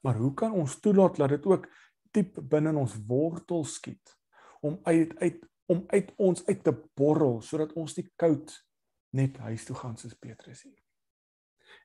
Maar 0.01 0.19
hoe 0.21 0.33
kan 0.33 0.55
ons 0.55 0.79
toelaat 0.79 1.19
dat 1.19 1.35
dit 1.35 1.45
ook 1.45 1.67
diep 2.15 2.39
binne 2.49 2.73
ons 2.79 2.95
wortel 3.07 3.65
skiet 3.67 4.15
om 4.65 4.79
uit 4.87 5.13
uit 5.19 5.45
om 5.67 5.83
uit 5.91 6.11
ons 6.15 6.45
uit 6.47 6.61
te 6.63 6.71
borrel 6.95 7.41
sodat 7.43 7.73
ons 7.75 7.97
nie 7.97 8.05
koud 8.15 8.53
net 9.19 9.35
huis 9.43 9.65
toe 9.67 9.75
gaan 9.75 9.97
soos 9.99 10.15
Petrus 10.15 10.63
hier. 10.63 10.79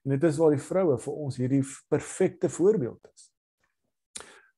En 0.05 0.15
dit 0.15 0.25
is 0.29 0.39
waar 0.39 0.55
die 0.55 0.63
vroue 0.63 0.99
vir 1.03 1.19
ons 1.25 1.39
hierdie 1.41 1.63
perfekte 1.91 2.51
voorbeeld 2.51 3.11
is. 3.11 3.27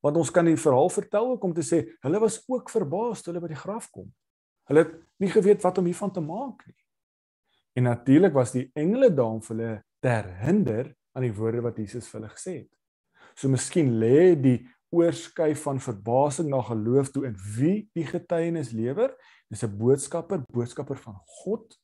Want 0.05 0.21
ons 0.21 0.33
kan 0.33 0.45
die 0.45 0.61
verhaal 0.61 0.93
vertel 0.93 1.31
ook 1.33 1.45
om 1.49 1.55
te 1.57 1.65
sê 1.65 1.81
hulle 2.05 2.21
was 2.21 2.43
ook 2.53 2.69
verbaas 2.73 3.25
toe 3.25 3.33
hulle 3.33 3.45
by 3.47 3.53
die 3.55 3.63
graf 3.63 3.89
kom. 3.93 4.11
Hulle 4.69 4.85
het 4.85 4.95
nie 5.23 5.31
geweet 5.31 5.63
wat 5.63 5.79
om 5.79 5.89
hiervan 5.89 6.13
te 6.13 6.21
maak 6.21 6.65
nie. 6.67 6.79
En 7.75 7.89
natuurlik 7.89 8.33
was 8.33 8.53
die 8.55 8.69
engele 8.79 9.11
daar 9.15 9.35
om 9.35 9.43
vir 9.43 9.57
hulle 9.57 9.73
te 10.03 10.09
herinner 10.09 10.93
aan 11.15 11.27
die 11.27 11.35
woorde 11.35 11.63
wat 11.65 11.79
Jesus 11.79 12.09
vir 12.11 12.21
hulle 12.21 12.35
gesê 12.35 12.55
het. 12.63 12.71
So 13.35 13.51
miskien 13.51 13.97
lê 13.99 14.35
die 14.39 14.59
oorskuif 14.95 15.65
van 15.67 15.81
verbasing 15.83 16.51
na 16.53 16.61
geloof 16.63 17.11
toe 17.11 17.25
in 17.27 17.35
wie 17.57 17.89
die 17.99 18.07
getuienis 18.07 18.71
lewer. 18.71 19.15
Dis 19.51 19.65
'n 19.65 19.79
boodskapper, 19.79 20.45
boodskapper 20.53 20.97
van 20.97 21.19
God. 21.25 21.79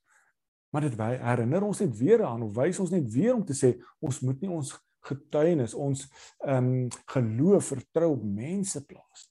Maar 0.71 0.81
dit 0.81 0.95
wy 0.95 1.17
herinner 1.19 1.63
ons 1.63 1.79
net 1.79 1.97
weer 1.97 2.23
aan 2.23 2.43
of 2.43 2.55
wys 2.55 2.79
ons 2.79 2.91
net 2.91 3.11
weer 3.13 3.35
om 3.35 3.45
te 3.45 3.53
sê 3.53 3.75
ons 3.99 4.19
moet 4.19 4.41
nie 4.41 4.49
ons 4.49 4.71
getuienis, 5.01 5.73
ons 5.73 6.07
ehm 6.45 6.65
um, 6.65 6.87
geloof 7.05 7.65
vertrou 7.65 8.11
op 8.11 8.23
mense 8.23 8.85
plaas 8.85 9.30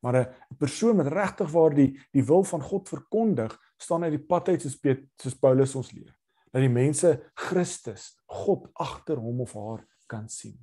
maar 0.00 0.16
'n 0.16 0.56
persoon 0.58 0.96
wat 0.96 1.12
regtig 1.12 1.50
waar 1.50 1.74
die 1.74 1.98
die 2.12 2.24
wil 2.24 2.44
van 2.44 2.62
God 2.62 2.88
verkondig, 2.88 3.58
staan 3.76 4.02
uit 4.02 4.12
die 4.12 4.26
pad 4.26 4.48
uit 4.48 4.62
soos 4.62 4.78
Piet, 4.78 5.08
soos 5.16 5.38
Paulus 5.38 5.74
ons 5.74 5.92
leer. 5.92 6.14
Dat 6.52 6.62
die 6.62 6.72
mense 6.72 7.30
Christus, 7.34 8.16
God 8.26 8.68
agter 8.74 9.16
hom 9.16 9.40
of 9.40 9.52
haar 9.52 9.86
kan 10.06 10.28
sien. 10.28 10.58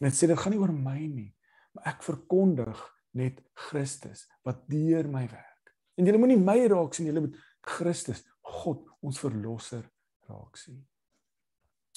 En 0.00 0.08
dit 0.08 0.14
sê 0.14 0.26
dit 0.26 0.38
gaan 0.38 0.52
nie 0.52 0.60
oor 0.60 0.72
my 0.72 1.06
nie, 1.06 1.34
maar 1.72 1.94
ek 1.94 2.02
verkondig 2.02 2.80
net 3.12 3.40
Christus 3.54 4.28
wat 4.44 4.68
deur 4.68 5.08
my 5.08 5.26
werk. 5.28 5.74
En 5.96 6.06
julle 6.06 6.18
moenie 6.18 6.38
my 6.38 6.66
raak 6.66 6.94
sien, 6.94 7.06
julle 7.06 7.20
moet 7.20 7.36
Christus, 7.60 8.24
God, 8.40 8.86
ons 9.02 9.18
verlosser 9.18 9.84
raak 10.28 10.56
sien. 10.56 10.80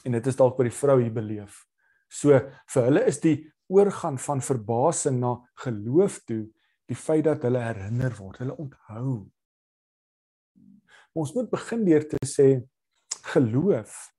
En 0.04 0.12
dit 0.12 0.28
is 0.28 0.36
dalk 0.36 0.58
wat 0.58 0.68
die 0.68 0.76
vrou 0.76 1.00
hier 1.02 1.14
beleef. 1.14 1.64
So 2.12 2.36
vir 2.74 2.90
hulle 2.90 3.06
is 3.10 3.22
die 3.24 3.38
oorgaan 3.72 4.20
van 4.20 4.44
verbasing 4.44 5.22
na 5.22 5.38
geloof 5.64 6.20
toe 6.28 6.44
die 6.86 6.98
feit 6.98 7.24
dat 7.24 7.44
hulle 7.46 7.62
herinner 7.64 8.16
word, 8.18 8.42
hulle 8.44 8.58
onthou. 8.60 9.16
Ons 11.14 11.34
moet 11.34 11.50
begin 11.52 11.86
deur 11.86 12.06
te 12.10 12.20
sê 12.26 12.48
geloof 13.34 14.14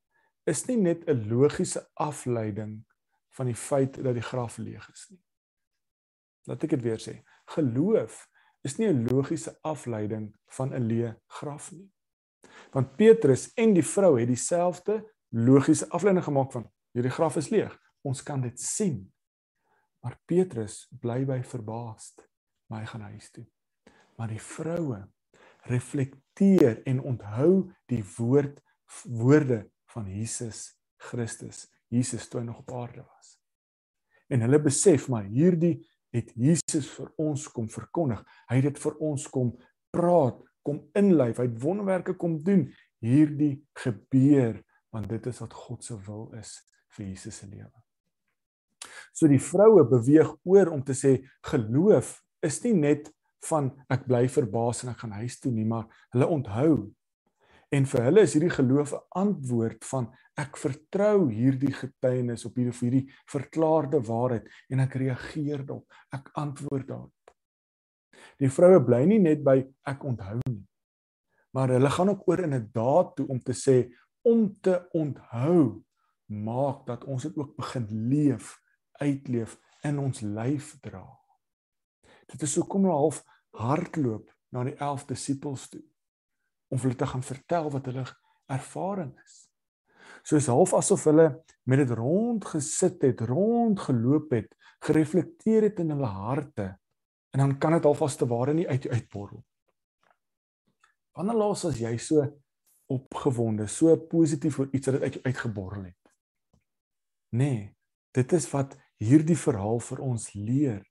is 0.49 0.65
nie 0.67 0.77
net 0.77 1.07
'n 1.09 1.27
logiese 1.29 1.81
afleiding 1.93 2.85
van 3.35 3.45
die 3.45 3.55
feit 3.57 4.03
dat 4.03 4.13
die 4.13 4.23
graf 4.23 4.57
leeg 4.57 4.89
is 4.91 5.07
nie. 5.09 5.21
Laat 6.47 6.63
ek 6.63 6.69
dit 6.69 6.81
weer 6.81 7.01
sê. 7.01 7.23
Geloof 7.45 8.27
is 8.63 8.77
nie 8.77 8.87
'n 8.87 9.07
logiese 9.09 9.57
afleiding 9.61 10.35
van 10.57 10.73
'n 10.73 10.87
leë 10.87 11.15
graf 11.27 11.71
nie. 11.71 11.91
Want 12.71 12.95
Petrus 12.95 13.53
en 13.53 13.73
die 13.73 13.85
vrou 13.85 14.19
het 14.19 14.27
dieselfde 14.27 15.03
logiese 15.29 15.89
afleiding 15.89 16.25
gemaak 16.25 16.51
van 16.51 16.71
hierdie 16.91 17.11
graf 17.11 17.35
is 17.35 17.49
leeg. 17.49 17.79
Ons 18.01 18.23
kan 18.23 18.41
dit 18.41 18.59
sien. 18.59 19.13
Maar 20.01 20.19
Petrus 20.25 20.87
bly 20.91 21.25
by 21.25 21.43
verbaasd 21.43 22.24
maar 22.67 22.83
hy 22.83 22.89
gaan 22.89 23.07
huis 23.11 23.29
toe. 23.31 23.45
Maar 24.15 24.31
die 24.31 24.41
vroue 24.41 25.01
reflekteer 25.69 26.81
en 26.85 27.01
onthou 27.01 27.71
die 27.91 28.03
woord 28.17 28.61
woorde 29.03 29.65
van 29.93 30.09
Jesus 30.09 30.75
Christus, 30.97 31.65
Jesus 31.87 32.27
toe 32.29 32.43
nog 32.43 32.59
op 32.59 32.73
aarde 32.73 33.03
was. 33.03 33.35
En 34.27 34.41
hulle 34.45 34.59
besef 34.61 35.07
maar 35.09 35.25
hierdie 35.29 35.77
het 36.15 36.31
Jesus 36.39 36.87
vir 36.95 37.11
ons 37.21 37.47
kom 37.51 37.67
verkondig. 37.69 38.21
Hy 38.49 38.59
het 38.61 38.69
dit 38.69 38.81
vir 38.85 38.99
ons 39.03 39.25
kom 39.29 39.51
praat, 39.93 40.37
kom 40.65 40.81
inlyf, 40.97 41.39
hy 41.39 41.49
het 41.49 41.61
wonderwerke 41.61 42.15
kom 42.19 42.39
doen. 42.43 42.67
Hierdie 43.03 43.57
gebeur 43.77 44.61
want 44.95 45.09
dit 45.11 45.25
is 45.27 45.41
wat 45.43 45.53
God 45.53 45.83
se 45.83 45.97
wil 46.05 46.29
is 46.39 46.55
vir 46.95 47.09
Jesus 47.09 47.41
se 47.41 47.49
lewe. 47.49 47.73
So 49.15 49.27
die 49.27 49.41
vroue 49.41 49.83
beweeg 49.89 50.31
oor 50.47 50.71
om 50.71 50.83
te 50.85 50.95
sê 50.95 51.17
geloof 51.49 52.15
is 52.45 52.61
nie 52.63 52.73
net 52.73 53.09
van 53.49 53.71
ek 53.91 54.05
bly 54.09 54.25
verbaas 54.31 54.83
en 54.83 54.93
ek 54.93 55.01
gaan 55.03 55.17
huis 55.21 55.39
toe 55.41 55.51
nie, 55.53 55.65
maar 55.65 55.89
hulle 56.13 56.27
onthou. 56.27 56.75
En 57.73 57.87
vir 57.89 58.05
hulle 58.07 58.23
is 58.25 58.35
hierdie 58.37 58.53
geloof 58.53 58.93
'n 58.93 59.03
antwoord 59.21 59.83
van 59.85 60.11
ek 60.37 60.57
vertrou 60.57 61.29
hierdie 61.31 61.73
getuienis 61.73 62.45
op 62.45 62.55
hierdie 62.55 62.79
hierdie 62.79 63.11
verklaarde 63.31 63.99
waarheid 64.03 64.47
en 64.69 64.79
ek 64.79 64.95
reageer 64.95 65.65
daarop. 65.65 65.87
Ek 66.11 66.29
antwoord 66.33 66.87
daarop. 66.87 67.11
Die 68.39 68.49
vroue 68.49 68.81
bly 68.83 69.05
nie 69.05 69.19
net 69.19 69.43
by 69.43 69.63
ek 69.87 70.03
onthou 70.03 70.39
nie. 70.49 70.63
Maar 71.55 71.69
hulle 71.77 71.89
gaan 71.89 72.09
ook 72.09 72.27
oor 72.27 72.43
in 72.43 72.53
'n 72.53 72.69
daad 72.73 73.15
toe 73.15 73.27
om 73.27 73.39
te 73.39 73.53
sê 73.53 73.91
om 74.23 74.59
te 74.61 74.87
onthou 74.91 75.83
maak 76.25 76.85
dat 76.85 77.03
ons 77.03 77.23
dit 77.23 77.37
ook 77.37 77.55
begin 77.55 77.87
leef, 78.09 78.59
uitleef 78.91 79.57
in 79.83 79.99
ons 79.99 80.21
lyf 80.21 80.79
dra. 80.81 81.24
Dit 82.31 82.45
is 82.47 82.55
hoekom 82.59 82.87
hulle 82.87 82.97
half 82.97 83.21
hardloop 83.55 84.31
na 84.55 84.63
die 84.67 84.75
11 84.77 85.05
disippels 85.11 85.67
toe 85.71 85.83
om 86.73 86.81
hulle 86.81 86.97
te 86.97 87.07
gaan 87.07 87.23
vertel 87.23 87.69
wat 87.71 87.85
hulle 87.89 88.05
ervaring 88.51 89.11
is. 89.23 89.35
Soos 90.25 90.47
half 90.49 90.73
asof 90.73 91.05
hulle 91.09 91.27
met 91.69 91.83
dit 91.83 91.91
rond 91.97 92.45
gesit 92.49 93.03
het, 93.05 93.21
rond 93.29 93.79
geloop 93.79 94.33
het, 94.33 94.49
gereflekteer 94.85 95.69
het 95.69 95.81
in 95.83 95.93
hulle 95.93 96.09
harte 96.09 96.71
en 97.35 97.43
dan 97.43 97.57
kan 97.59 97.75
dit 97.75 97.85
alvas 97.85 98.15
te 98.15 98.27
ware 98.31 98.53
nie 98.55 98.67
uit 98.69 98.87
uitborrel. 98.87 99.43
Wanneer 101.15 101.39
laas 101.39 101.65
as 101.67 101.79
jy 101.79 101.93
so 101.99 102.23
opgewonde, 102.91 103.67
so 103.67 103.95
positief 104.09 104.59
oor 104.59 104.69
iets 104.75 104.91
wat 104.91 105.03
uit 105.03 105.19
uitgeborrel 105.25 105.87
het? 105.89 106.11
Nee, 107.35 107.75
dit 108.15 108.35
is 108.35 108.47
wat 108.51 108.75
hierdie 109.01 109.37
verhaal 109.37 109.81
vir 109.83 110.01
ons 110.05 110.29
leer. 110.37 110.83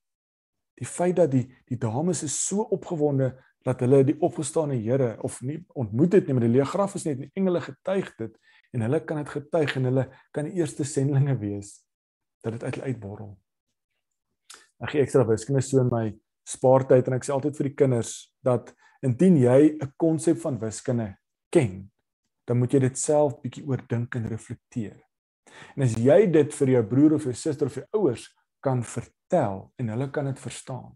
Die 0.79 0.87
feit 0.87 1.15
dat 1.15 1.31
die 1.31 1.45
die 1.69 1.77
dames 1.79 2.23
is 2.23 2.35
so 2.47 2.65
opgewonde 2.75 3.33
dat 3.65 3.79
hulle 3.81 4.03
die 4.05 4.17
opgestane 4.21 4.77
Here 4.77 5.15
of 5.25 5.39
nie 5.41 5.57
ontmoet 5.73 6.19
het 6.19 6.27
nie, 6.27 6.35
maar 6.37 6.45
die 6.45 6.53
leë 6.53 6.67
graf 6.69 6.95
is 6.99 7.07
net 7.07 7.23
die 7.23 7.31
engele 7.33 7.63
getuig 7.65 8.11
dit 8.19 8.35
en 8.75 8.83
hulle 8.85 8.99
kan 9.07 9.23
dit 9.23 9.31
getuig 9.37 9.75
en 9.79 9.89
hulle 9.89 10.05
kan 10.35 10.45
die 10.49 10.59
eerste 10.59 10.85
sendlinge 10.85 11.37
wees 11.39 11.79
dat 12.43 12.57
dit 12.57 12.63
uit 12.63 12.81
uitborrel. 12.91 13.33
Ek 14.83 14.91
gee 14.93 15.01
ekstra 15.05 15.23
wiskunde 15.25 15.63
so 15.65 15.81
in 15.81 15.89
my 15.89 16.09
spaartyd 16.45 17.07
en 17.09 17.17
ek 17.17 17.25
sê 17.25 17.33
altyd 17.33 17.57
vir 17.57 17.69
die 17.71 17.77
kinders 17.79 18.13
dat 18.45 18.73
indien 19.05 19.39
jy 19.39 19.59
'n 19.79 19.93
konsep 19.97 20.37
van 20.43 20.59
wiskunde 20.59 21.15
ken, 21.49 21.89
dan 22.45 22.59
moet 22.59 22.73
jy 22.73 22.79
dit 22.79 22.97
self 22.97 23.39
bietjie 23.41 23.65
oordink 23.65 24.15
en 24.15 24.27
reflekteer. 24.29 24.99
En 25.75 25.83
as 25.83 25.95
jy 25.95 26.27
dit 26.27 26.53
vir 26.53 26.69
jou 26.69 26.83
broer 26.83 27.13
of 27.13 27.23
jou 27.23 27.33
suster 27.33 27.65
of 27.65 27.75
jou 27.75 27.85
ouers 27.93 28.27
kan 28.61 28.83
vertel 28.83 29.14
en 29.33 29.91
hulle 29.93 30.09
kan 30.11 30.25
dit 30.29 30.39
verstaan, 30.39 30.93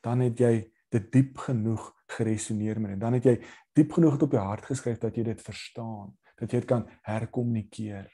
dan 0.00 0.20
het 0.20 0.38
jy 0.38 0.54
dit 0.92 1.12
diep 1.12 1.38
genoeg 1.46 1.86
geresoneer 2.12 2.80
met 2.80 2.96
en 2.96 2.98
dan 3.00 3.16
het 3.16 3.24
jy 3.24 3.36
diep 3.76 3.94
genoeg 3.96 4.18
dit 4.18 4.26
op 4.26 4.34
jou 4.36 4.44
hart 4.44 4.66
geskryf 4.68 4.98
dat 5.00 5.16
jy 5.16 5.24
dit 5.30 5.42
verstaan, 5.42 6.12
dat 6.36 6.52
jy 6.52 6.60
dit 6.60 6.68
kan 6.68 6.84
herkommunikeer. 7.08 8.10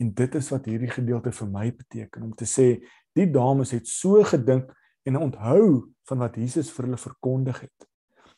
En 0.00 0.12
dit 0.16 0.34
is 0.34 0.48
wat 0.50 0.66
hierdie 0.66 0.90
gedeelte 0.90 1.32
vir 1.32 1.50
my 1.52 1.68
beteken 1.76 2.22
om 2.22 2.34
te 2.34 2.48
sê 2.48 2.68
die 3.12 3.28
dames 3.30 3.74
het 3.76 3.86
so 3.86 4.22
gedink 4.24 4.72
en 5.04 5.20
onthou 5.20 5.92
van 6.08 6.22
wat 6.24 6.38
Jesus 6.40 6.72
vir 6.72 6.88
hulle 6.88 7.00
verkondig 7.00 7.66
het 7.66 7.88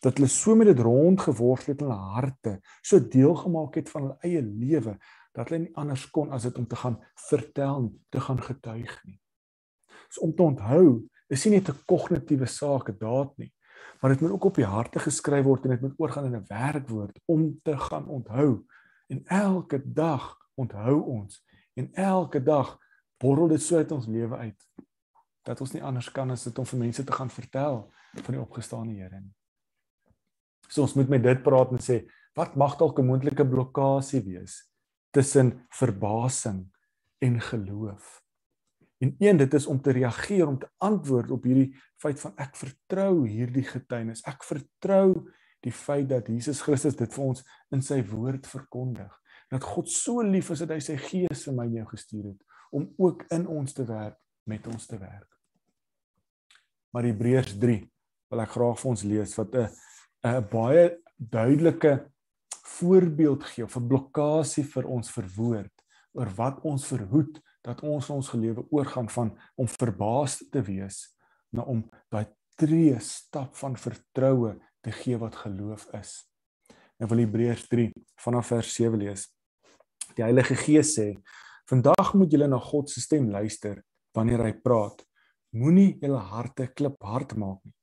dat 0.04 0.18
hulle 0.18 0.28
so 0.28 0.52
met 0.56 0.68
dit 0.68 0.80
rondgeworstel 0.84 1.72
het 1.72 1.82
in 1.82 1.88
hulle 1.88 2.12
harte, 2.12 2.58
so 2.84 3.00
deel 3.00 3.34
gemaak 3.40 3.78
het 3.80 3.88
van 3.88 4.02
hulle 4.02 4.16
eie 4.28 4.42
lewe 4.44 4.98
dat 5.34 5.48
hulle 5.48 5.64
nie 5.64 5.76
anders 5.80 6.04
kon 6.12 6.32
as 6.34 6.44
dit 6.44 6.58
om 6.60 6.66
te 6.68 6.76
gaan 6.76 6.98
vertel, 7.30 7.88
te 8.12 8.20
gaan 8.20 8.42
getuig 8.42 8.92
nie. 9.08 9.16
So 10.08 10.20
om 10.20 10.34
te 10.34 10.42
onthou 10.42 11.08
is 11.28 11.44
nie 11.44 11.58
net 11.58 11.68
'n 11.68 11.84
kognitiewe 11.86 12.46
saak, 12.46 12.88
'n 12.88 12.98
daad 12.98 13.36
nie, 13.38 13.52
maar 14.00 14.10
dit 14.10 14.20
moet 14.20 14.30
ook 14.30 14.44
op 14.44 14.54
die 14.54 14.68
harte 14.68 14.98
geskryf 14.98 15.44
word 15.44 15.64
en 15.64 15.70
dit 15.70 15.80
moet 15.80 15.98
oorgaan 15.98 16.26
in 16.26 16.36
'n 16.36 16.46
werkwoord 16.48 17.20
om 17.26 17.60
te 17.62 17.78
gaan 17.78 18.08
onthou. 18.08 18.64
En 19.08 19.24
elke 19.26 19.80
dag 19.92 20.38
onthou 20.54 21.00
ons 21.00 21.44
en 21.74 21.92
elke 21.94 22.42
dag 22.42 22.78
borrel 23.18 23.48
dit 23.48 23.62
so 23.62 23.76
uit 23.76 23.92
ons 23.92 24.06
lewe 24.06 24.36
uit 24.36 24.68
dat 25.42 25.60
ons 25.60 25.72
nie 25.72 25.82
anders 25.82 26.10
kan 26.12 26.30
as 26.30 26.44
dit 26.44 26.58
om 26.58 26.66
vir 26.66 26.78
mense 26.78 27.04
te 27.04 27.12
gaan 27.12 27.30
vertel 27.30 27.92
van 28.22 28.34
die 28.34 28.40
opgestane 28.40 28.94
Here 28.96 29.20
nie. 29.20 29.34
So 30.68 30.82
ons 30.82 30.94
moet 30.94 31.08
met 31.08 31.22
dit 31.22 31.42
praat 31.42 31.72
en 31.72 31.82
sê, 31.82 32.04
wat 32.34 32.56
mag 32.56 32.78
dalk 32.78 32.98
'n 32.98 33.06
moontlike 33.06 33.44
blokkade 33.44 34.24
wees 34.24 34.70
tussen 35.12 35.66
verbasing 35.70 36.70
en 37.20 37.40
geloof? 37.40 38.23
En 39.02 39.14
een 39.18 39.36
dit 39.36 39.54
is 39.54 39.66
om 39.66 39.80
te 39.82 39.92
reageer 39.92 40.46
om 40.46 40.58
te 40.58 40.68
antwoord 40.78 41.30
op 41.30 41.44
hierdie 41.44 41.74
feit 42.00 42.20
van 42.20 42.34
ek 42.40 42.56
vertrou 42.56 43.26
hierdie 43.26 43.66
getuienis. 43.66 44.22
Ek 44.28 44.44
vertrou 44.46 45.08
die 45.64 45.72
feit 45.72 46.08
dat 46.08 46.28
Jesus 46.28 46.62
Christus 46.62 46.96
dit 46.96 47.12
vir 47.14 47.24
ons 47.24 47.44
in 47.74 47.82
sy 47.82 48.00
woord 48.06 48.46
verkondig. 48.46 49.10
Dat 49.50 49.64
God 49.64 49.90
so 49.90 50.22
lief 50.22 50.50
is 50.54 50.64
dat 50.64 50.74
hy 50.76 50.80
sy 50.84 50.96
gees 51.00 51.44
vir 51.46 51.56
my 51.56 51.66
en 51.68 51.78
jou 51.80 51.86
gestuur 51.94 52.32
het 52.32 52.42
om 52.74 52.88
ook 52.98 53.22
in 53.30 53.44
ons 53.46 53.70
te 53.72 53.84
werk, 53.86 54.16
met 54.50 54.64
ons 54.66 54.86
te 54.90 54.98
werk. 54.98 55.28
Maar 56.90 57.06
Hebreërs 57.06 57.54
3 57.62 57.76
wil 58.32 58.42
ek 58.42 58.50
graag 58.56 58.80
vir 58.80 58.90
ons 58.90 59.04
lees 59.06 59.34
wat 59.38 59.54
'n 59.54 59.68
'n 60.24 60.48
baie 60.50 60.84
duidelike 61.18 62.10
voorbeeld 62.78 63.44
gee 63.44 63.64
of 63.64 63.76
'n 63.76 63.88
blokkade 63.88 64.64
vir 64.74 64.86
ons 64.86 65.10
verwoord 65.10 65.84
oor 66.12 66.30
wat 66.36 66.60
ons 66.64 66.86
verhoed 66.86 67.40
dat 67.64 67.80
ons 67.80 68.10
ons 68.12 68.28
gelewe 68.28 68.66
oorgaan 68.70 69.08
van 69.08 69.32
om 69.56 69.68
verbaas 69.68 70.42
te 70.52 70.62
wees 70.62 71.06
na 71.54 71.64
om 71.64 71.84
daai 72.12 72.26
tree 72.60 72.98
stap 73.00 73.56
van 73.56 73.76
vertroue 73.80 74.54
te 74.84 74.92
gee 74.92 75.18
wat 75.18 75.36
geloof 75.42 75.86
is. 75.96 76.12
En 77.00 77.08
wil 77.08 77.24
Hebreërs 77.24 77.66
3 77.68 77.88
vanaf 78.20 78.52
vers 78.52 78.74
7 78.76 79.00
lees. 79.00 79.26
Die 80.14 80.22
Heilige 80.22 80.54
Gees 80.54 80.92
sê: 80.98 81.14
"Vandag 81.66 82.14
moet 82.14 82.30
julle 82.30 82.48
na 82.48 82.58
God 82.58 82.90
se 82.90 83.00
stem 83.00 83.30
luister 83.30 83.82
wanneer 84.14 84.44
hy 84.44 84.52
praat. 84.52 85.02
Moenie 85.50 85.96
julle 86.00 86.18
harte 86.18 86.66
kliphard 86.66 87.34
maak 87.36 87.64
nie." 87.64 87.74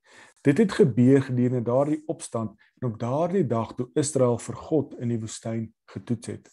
Dit 0.41 0.57
het 0.57 0.71
gebeur 0.71 1.21
gedurende 1.21 1.61
daardie 1.61 2.03
opstand 2.09 2.57
en 2.81 2.87
op 2.87 2.99
daardie 2.99 3.47
dag 3.47 3.75
toe 3.75 3.89
Israel 3.93 4.37
vir 4.37 4.55
God 4.55 4.95
in 4.99 5.09
die 5.09 5.19
woestyn 5.19 5.73
getoets 5.85 6.27
het. 6.27 6.49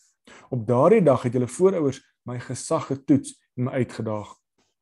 Op 0.50 0.66
daardie 0.66 1.02
dag 1.02 1.22
het 1.22 1.32
julle 1.32 1.48
voorouers 1.48 2.02
my 2.28 2.38
gesag 2.44 2.88
getoets 2.90 3.34
en 3.56 3.68
my 3.68 3.82
uitgedaag. 3.82 4.30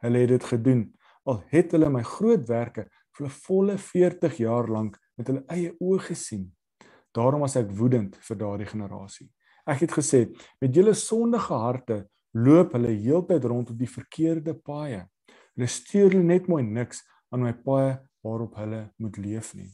Hulle 0.04 0.22
het 0.24 0.34
dit 0.34 0.44
gedoen 0.52 0.84
al 1.26 1.42
het 1.50 1.72
hulle 1.74 1.88
my 1.90 2.02
groot 2.06 2.44
werke 2.48 2.86
vir 3.16 3.26
'n 3.26 3.38
volle 3.46 3.78
40 3.78 4.36
jaar 4.36 4.68
lank 4.68 4.98
met 5.16 5.26
hulle 5.26 5.44
eie 5.48 5.72
oë 5.80 6.00
gesien. 6.10 6.52
Daarom 7.12 7.40
was 7.40 7.56
ek 7.56 7.70
woedend 7.70 8.16
vir 8.16 8.36
daardie 8.36 8.66
generasie. 8.66 9.30
Ek 9.66 9.80
het 9.80 9.92
gesê, 9.92 10.30
met 10.60 10.74
julle 10.74 10.94
sondige 10.94 11.54
harte 11.54 12.08
loop 12.32 12.72
hulle 12.72 12.92
heeltyd 12.92 13.44
rond 13.44 13.70
op 13.70 13.78
die 13.78 13.90
verkeerde 13.90 14.54
paaie. 14.54 15.08
Hulle 15.56 15.66
stuur 15.66 16.10
hulle 16.10 16.22
net 16.22 16.46
mooi 16.46 16.62
niks 16.62 17.02
aan 17.32 17.42
my 17.42 17.52
paaie 17.52 17.98
waarop 18.22 18.54
hulle 18.54 18.92
moet 18.98 19.16
leef 19.16 19.54
nie. 19.54 19.70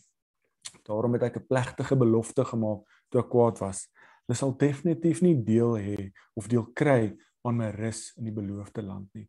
Daarom 0.86 1.12
het 1.12 1.22
ek 1.22 1.36
'n 1.36 1.46
plegtige 1.46 1.96
belofte 1.96 2.44
gemaak 2.44 2.86
toe 3.10 3.20
ek 3.20 3.28
kwaad 3.28 3.58
was. 3.58 3.88
Hulle 4.26 4.36
sal 4.36 4.56
definitief 4.56 5.22
nie 5.22 5.34
deel 5.34 5.76
hê 5.76 6.12
of 6.34 6.48
deel 6.48 6.66
kry 6.74 7.18
aan 7.42 7.56
my 7.56 7.70
rus 7.70 8.12
in 8.16 8.24
die 8.24 8.34
beloofde 8.34 8.82
land 8.82 9.08
nie. 9.14 9.28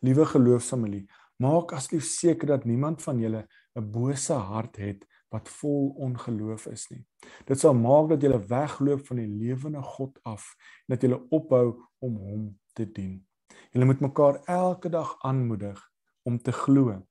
Liewe 0.00 0.26
geloofsfamilie, 0.26 1.06
maak 1.42 1.72
asseblief 1.72 2.04
seker 2.04 2.54
dat 2.54 2.64
niemand 2.64 3.02
van 3.02 3.18
julle 3.18 3.46
'n 3.76 3.90
bose 3.90 4.32
hart 4.32 4.76
het 4.76 5.06
wat 5.30 5.48
vol 5.48 5.90
ongeloof 6.00 6.66
is 6.66 6.88
nie. 6.90 7.04
Dit 7.46 7.60
sal 7.60 7.74
maak 7.74 8.08
dat 8.08 8.22
julle 8.22 8.40
wegloop 8.48 9.06
van 9.06 9.16
die 9.16 9.28
lewende 9.28 9.82
God 9.82 10.18
af 10.24 10.54
en 10.86 10.94
dat 10.94 11.02
julle 11.02 11.20
ophou 11.30 11.82
om 11.98 12.16
hom 12.16 12.58
te 12.72 12.86
dien. 12.86 13.26
Julle 13.72 13.84
moet 13.84 14.00
mekaar 14.00 14.40
elke 14.44 14.88
dag 14.88 15.16
aanmoedig 15.20 15.90
om 16.22 16.38
te 16.38 16.52
glo. 16.52 17.02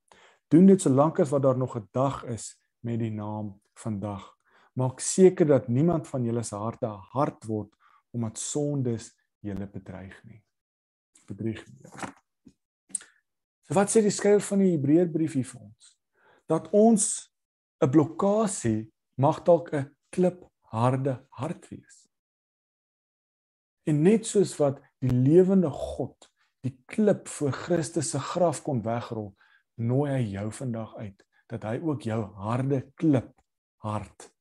Doen 0.48 0.66
dit 0.66 0.80
solank 0.80 1.20
as 1.20 1.30
wat 1.30 1.42
daar 1.42 1.58
nog 1.58 1.76
'n 1.76 1.88
dag 1.92 2.24
is 2.24 2.56
met 2.80 2.98
die 2.98 3.10
naam 3.10 3.60
vandag. 3.74 4.34
Maak 4.74 5.00
seker 5.00 5.46
dat 5.46 5.68
niemand 5.68 6.08
van 6.08 6.24
julle 6.24 6.42
se 6.42 6.56
harte 6.56 6.86
hard 6.86 7.44
word 7.44 7.74
omdat 8.10 8.38
sondes 8.38 9.17
julle 9.44 9.66
bedreig 9.66 10.16
nie. 10.24 10.42
Bedreig 11.28 11.64
nie. 11.66 11.92
So 13.68 13.76
wat 13.76 13.92
sê 13.92 14.02
die 14.02 14.14
skrywer 14.14 14.44
van 14.44 14.62
die 14.64 14.72
Hebreërbrief 14.72 15.36
hier 15.36 15.48
vir 15.48 15.60
ons? 15.60 15.96
Dat 16.48 16.70
ons 16.72 17.30
'n 17.82 17.90
blokkade 17.90 18.88
mag 19.16 19.44
dalk 19.44 19.72
'n 19.72 19.90
klipharde 20.10 21.26
hart 21.30 21.68
wees. 21.68 22.08
En 23.84 24.02
net 24.02 24.26
soos 24.26 24.56
wat 24.56 24.80
die 25.00 25.12
lewende 25.12 25.70
God 25.70 26.30
die 26.60 26.82
klip 26.86 27.28
voor 27.28 27.52
Christus 27.52 28.10
se 28.10 28.18
graf 28.18 28.62
kon 28.62 28.82
wegrol, 28.82 29.36
nooi 29.74 30.10
hy 30.10 30.24
jou 30.32 30.52
vandag 30.52 30.96
uit 30.96 31.24
dat 31.48 31.62
hy 31.62 31.78
ook 31.80 32.02
jou 32.02 32.22
harde 32.34 32.92
klip 32.94 33.32
hart 33.76 34.34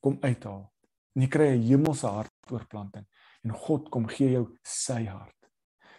kom 0.00 0.18
uithaal. 0.20 0.73
En 1.14 1.22
jy 1.22 1.28
kry 1.30 1.48
'n 1.54 1.62
hemelse 1.62 2.06
hartoorplanting 2.06 3.06
en 3.44 3.50
God 3.50 3.90
kom 3.90 4.06
gee 4.08 4.32
jou 4.32 4.46
sy 4.62 5.04
hart. 5.06 5.36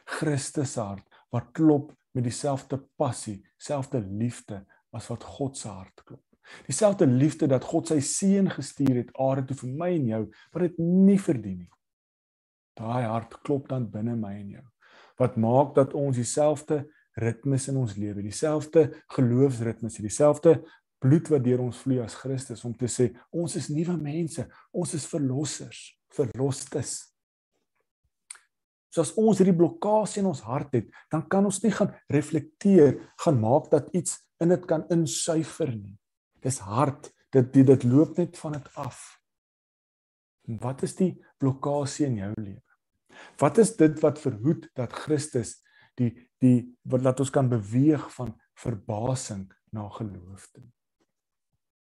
Christus 0.05 0.73
se 0.73 0.81
hart 0.81 1.07
wat 1.31 1.53
klop 1.53 1.93
met 2.13 2.23
dieselfde 2.23 2.79
passie, 2.97 3.43
selfde 3.57 3.99
liefde 3.99 4.65
as 4.93 5.07
wat 5.09 5.23
God 5.23 5.57
se 5.57 5.69
hart 5.69 6.03
klop. 6.05 6.23
Dieselfde 6.67 7.07
liefde 7.07 7.47
dat 7.47 7.63
God 7.63 7.89
sy 7.89 7.99
seun 7.99 8.49
gestuur 8.53 9.01
het 9.01 9.13
aarde 9.17 9.47
toe 9.49 9.57
vir 9.63 9.73
my 9.79 9.89
en 9.95 10.07
jou 10.11 10.21
wat 10.53 10.61
dit 10.67 10.77
nie 10.79 11.17
verdien 11.19 11.63
nie. 11.63 11.71
Daai 12.75 13.05
hart 13.07 13.37
klop 13.43 13.69
dan 13.71 13.87
binne 13.91 14.15
my 14.19 14.33
en 14.35 14.49
jou. 14.57 14.65
Wat 15.19 15.37
maak 15.39 15.75
dat 15.75 15.95
ons 15.95 16.17
dieselfde 16.17 16.83
ritmes 17.21 17.69
in 17.71 17.77
ons 17.79 17.95
lewe, 17.95 18.21
dieselfde 18.21 18.89
geloofsritmes, 19.15 20.01
dieselfde 20.03 20.57
bloed 21.03 21.29
wat 21.31 21.43
deur 21.45 21.63
ons 21.65 21.81
vloei 21.83 21.99
as 22.03 22.17
Christus 22.19 22.63
om 22.67 22.73
te 22.77 22.89
sê 22.91 23.09
ons 23.31 23.55
is 23.59 23.69
nuwe 23.69 23.97
mense, 23.99 24.45
ons 24.73 24.95
is 24.97 25.07
verlossers, 25.09 25.81
verlostes. 26.15 26.95
So 28.93 29.03
as 29.03 29.11
ons 29.19 29.41
hierdie 29.41 29.57
blokkade 29.57 30.21
in 30.21 30.29
ons 30.29 30.45
hart 30.47 30.77
het, 30.77 30.87
dan 31.11 31.25
kan 31.27 31.45
ons 31.45 31.59
nie 31.65 31.73
gaan 31.75 31.91
reflekteer, 32.11 32.95
gaan 33.25 33.41
maak 33.41 33.67
dat 33.73 33.91
iets 33.97 34.21
in 34.39 34.53
dit 34.53 34.63
kan 34.69 34.85
insuiver 34.93 35.73
nie. 35.75 35.97
Dis 36.43 36.61
hard. 36.63 37.11
Dit 37.35 37.51
dit, 37.51 37.65
dit 37.67 37.83
loop 37.83 38.15
net 38.15 38.37
van 38.39 38.53
dit 38.55 38.67
af. 38.79 39.01
En 40.47 40.59
wat 40.63 40.85
is 40.87 40.95
die 40.95 41.11
blokkade 41.41 42.05
in 42.05 42.21
jou 42.21 42.31
lewe? 42.37 42.61
Wat 43.41 43.59
is 43.59 43.73
dit 43.75 43.99
wat 44.03 44.21
verhoed 44.21 44.69
dat 44.77 44.95
Christus 44.95 45.57
die 45.99 46.13
die 46.43 46.67
wat 46.87 47.03
laat 47.03 47.19
ons 47.23 47.31
kan 47.33 47.49
beweeg 47.49 48.07
van 48.15 48.35
verbasing 48.59 49.47
na 49.75 49.89
geloof 49.97 50.47
toe? 50.53 50.63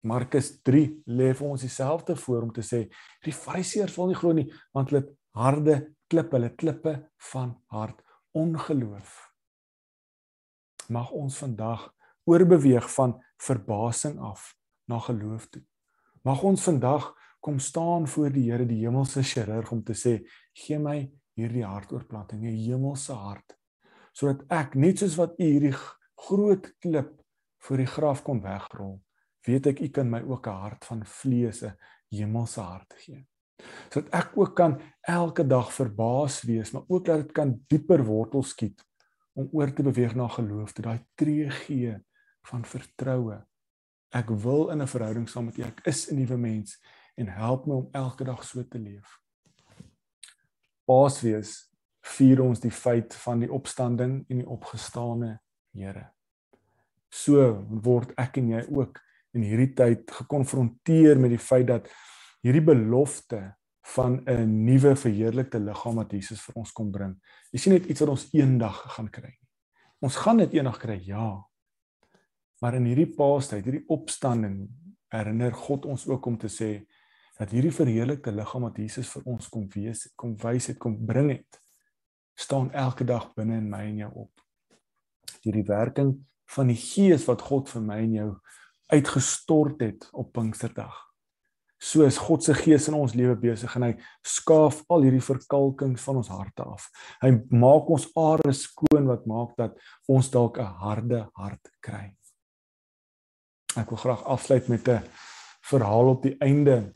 Markus 0.07 0.53
3 0.63 1.03
lê 1.19 1.33
vir 1.35 1.47
ons 1.49 1.63
dieselfde 1.67 2.17
voor 2.17 2.47
om 2.47 2.53
te 2.55 2.63
sê 2.63 2.85
die 3.27 3.35
fariseërs 3.35 3.97
wil 3.99 4.13
nie 4.13 4.19
glo 4.19 4.35
nie 4.37 4.47
want 4.77 4.91
hulle 4.91 5.03
het 5.03 5.13
harde 5.37 5.77
klippe, 6.09 6.37
hulle 6.37 6.53
klippe 6.55 6.93
van 7.33 7.57
hart 7.75 8.03
ongeloof. 8.37 9.15
Mag 10.89 11.11
ons 11.11 11.39
vandag 11.43 11.89
oorbeweeg 12.31 12.87
van 12.95 13.17
verbasing 13.43 14.21
af 14.23 14.53
na 14.87 15.01
geloof 15.03 15.49
toe. 15.51 15.63
Mag 16.23 16.43
ons 16.43 16.63
vandag 16.63 17.13
kom 17.41 17.59
staan 17.59 18.07
voor 18.11 18.31
die 18.35 18.49
Here 18.51 18.67
die 18.67 18.83
hemelse 18.85 19.23
chirurg 19.23 19.71
om 19.75 19.83
te 19.87 19.95
sê 19.95 20.19
gee 20.57 20.79
my 20.83 20.99
hierdie 21.37 21.67
hartoorplanting, 21.67 22.43
'n 22.43 22.57
hemelse 22.65 23.13
hart, 23.13 23.57
sodat 24.13 24.47
ek 24.51 24.75
net 24.75 24.99
soos 24.99 25.17
wat 25.17 25.39
u 25.39 25.45
hierdie 25.45 25.75
groot 26.27 26.73
klip 26.81 27.13
voor 27.59 27.77
die 27.77 27.87
graf 27.87 28.23
kon 28.23 28.41
wegrol, 28.43 29.01
weet 29.47 29.67
ek 29.67 29.81
u 29.81 29.89
kan 29.89 30.11
my 30.11 30.23
ook 30.23 30.47
'n 30.47 30.61
hart 30.63 30.85
van 30.85 31.05
vlees, 31.05 31.63
'n 31.63 31.77
hemelse 32.11 32.61
hart 32.61 32.95
gee. 32.99 33.27
Sodat 33.91 34.13
ek 34.15 34.37
ook 34.37 34.57
kan 34.57 34.81
elke 35.01 35.47
dag 35.47 35.73
verbaas 35.73 36.43
wees, 36.43 36.71
maar 36.71 36.85
ook 36.89 37.05
dat 37.05 37.17
dit 37.23 37.33
kan 37.33 37.65
dieper 37.69 38.05
wortel 38.05 38.43
skiet 38.43 38.85
om 39.33 39.49
oor 39.53 39.73
te 39.73 39.83
beweeg 39.83 40.15
na 40.15 40.29
geloof, 40.29 40.73
te 40.73 40.83
daai 40.83 41.01
tree 41.15 41.51
gee 41.51 41.97
van 42.49 42.65
vertroue. 42.65 43.47
Ek 44.11 44.29
wil 44.29 44.71
in 44.71 44.83
'n 44.83 44.87
verhouding 44.87 45.29
saam 45.29 45.45
met 45.45 45.59
U. 45.59 45.63
Ek 45.63 45.81
is 45.85 46.11
'n 46.11 46.17
nuwe 46.17 46.37
mens 46.37 46.79
en 47.17 47.29
help 47.29 47.67
my 47.67 47.75
om 47.75 47.89
elke 47.93 48.25
dag 48.25 48.45
so 48.45 48.63
te 48.63 48.79
leef. 48.79 49.21
Paasfees 50.85 51.73
vier 52.01 52.43
ons 52.43 52.61
die 52.61 52.71
feit 52.71 53.15
van 53.15 53.41
die 53.41 53.53
opstanding 53.53 54.25
en 54.29 54.37
die 54.37 54.49
opgestane 54.49 55.41
Here. 55.77 56.11
So 57.13 57.67
word 57.69 58.15
ek 58.17 58.39
en 58.41 58.49
jy 58.49 58.63
ook 58.73 59.01
in 59.37 59.45
hierdie 59.45 59.73
tyd 59.77 60.11
gekonfronteer 60.23 61.21
met 61.21 61.35
die 61.35 61.43
feit 61.43 61.69
dat 61.69 61.91
hierdie 62.45 62.65
belofte 62.65 63.43
van 63.95 64.23
'n 64.27 64.65
nuwe 64.65 64.97
verheerlikte 64.97 65.61
liggaam 65.61 65.95
wat 65.95 66.13
Jesus 66.13 66.41
vir 66.43 66.55
ons 66.55 66.73
kom 66.73 66.91
bring. 66.91 67.15
Jy 67.53 67.59
sien 67.59 67.73
net 67.73 67.87
iets 67.87 68.01
wat 68.01 68.09
ons 68.09 68.29
eendag 68.33 68.83
gaan 68.97 69.11
kry. 69.11 69.39
Ons 70.01 70.17
gaan 70.17 70.37
dit 70.37 70.53
eendag 70.53 70.79
kry, 70.79 71.01
ja. 71.05 71.45
Maar 72.61 72.75
in 72.75 72.85
hierdie 72.85 73.15
Paastyd, 73.17 73.65
hierdie 73.65 73.89
opstanding, 73.89 74.69
herinner 75.09 75.53
God 75.53 75.87
ons 75.87 76.09
ook 76.09 76.27
om 76.27 76.39
te 76.39 76.49
sê 76.49 76.87
dat 77.39 77.51
hierdie 77.51 77.73
verheerlikte 77.73 78.33
liggaam 78.33 78.63
wat 78.63 78.79
Jesus 78.79 79.09
vir 79.13 79.23
ons 79.25 79.49
kom 79.49 79.69
wees, 79.75 80.13
kom 80.17 80.37
wys 80.37 80.67
het, 80.67 80.79
kom 80.79 80.97
bring 81.07 81.31
het, 81.31 81.61
staan 82.35 82.73
elke 82.73 83.05
dag 83.05 83.35
binne 83.35 83.59
in 83.61 83.71
my 83.71 83.85
en 83.85 83.99
jou 83.99 84.11
op. 84.25 84.33
Deur 85.45 85.53
die 85.53 85.69
werking 85.69 86.17
van 86.57 86.67
die 86.67 86.81
Gees 86.81 87.27
wat 87.29 87.43
God 87.43 87.69
vir 87.69 87.83
my 87.83 87.99
en 88.03 88.15
jou 88.15 88.31
uitgestort 88.93 89.81
het 89.81 90.09
op 90.13 90.33
Pinksterdag. 90.33 91.07
So 91.79 92.07
is 92.07 92.17
God 92.17 92.45
se 92.45 92.55
Gees 92.57 92.89
in 92.89 92.97
ons 92.97 93.15
lewe 93.15 93.35
besig 93.37 93.75
en 93.77 93.85
hy 93.85 93.93
skaaf 94.25 94.81
al 94.93 95.05
hierdie 95.05 95.25
verkalkings 95.25 96.05
van 96.07 96.23
ons 96.23 96.31
harte 96.33 96.65
af. 96.65 96.87
Hy 97.21 97.35
maak 97.53 97.91
ons 97.93 98.09
are 98.17 98.55
skoon 98.57 99.11
wat 99.11 99.27
maak 99.29 99.53
dat 99.61 99.77
ons 100.09 100.31
dalk 100.33 100.59
'n 100.59 100.73
harde 100.81 101.29
hart 101.35 101.69
kry. 101.81 102.17
Ek 103.77 103.91
wil 103.91 103.99
graag 103.99 104.25
afsluit 104.25 104.69
met 104.69 104.89
'n 104.89 105.03
verhaal 105.63 106.09
op 106.09 106.23
die 106.23 106.37
einde 106.41 106.95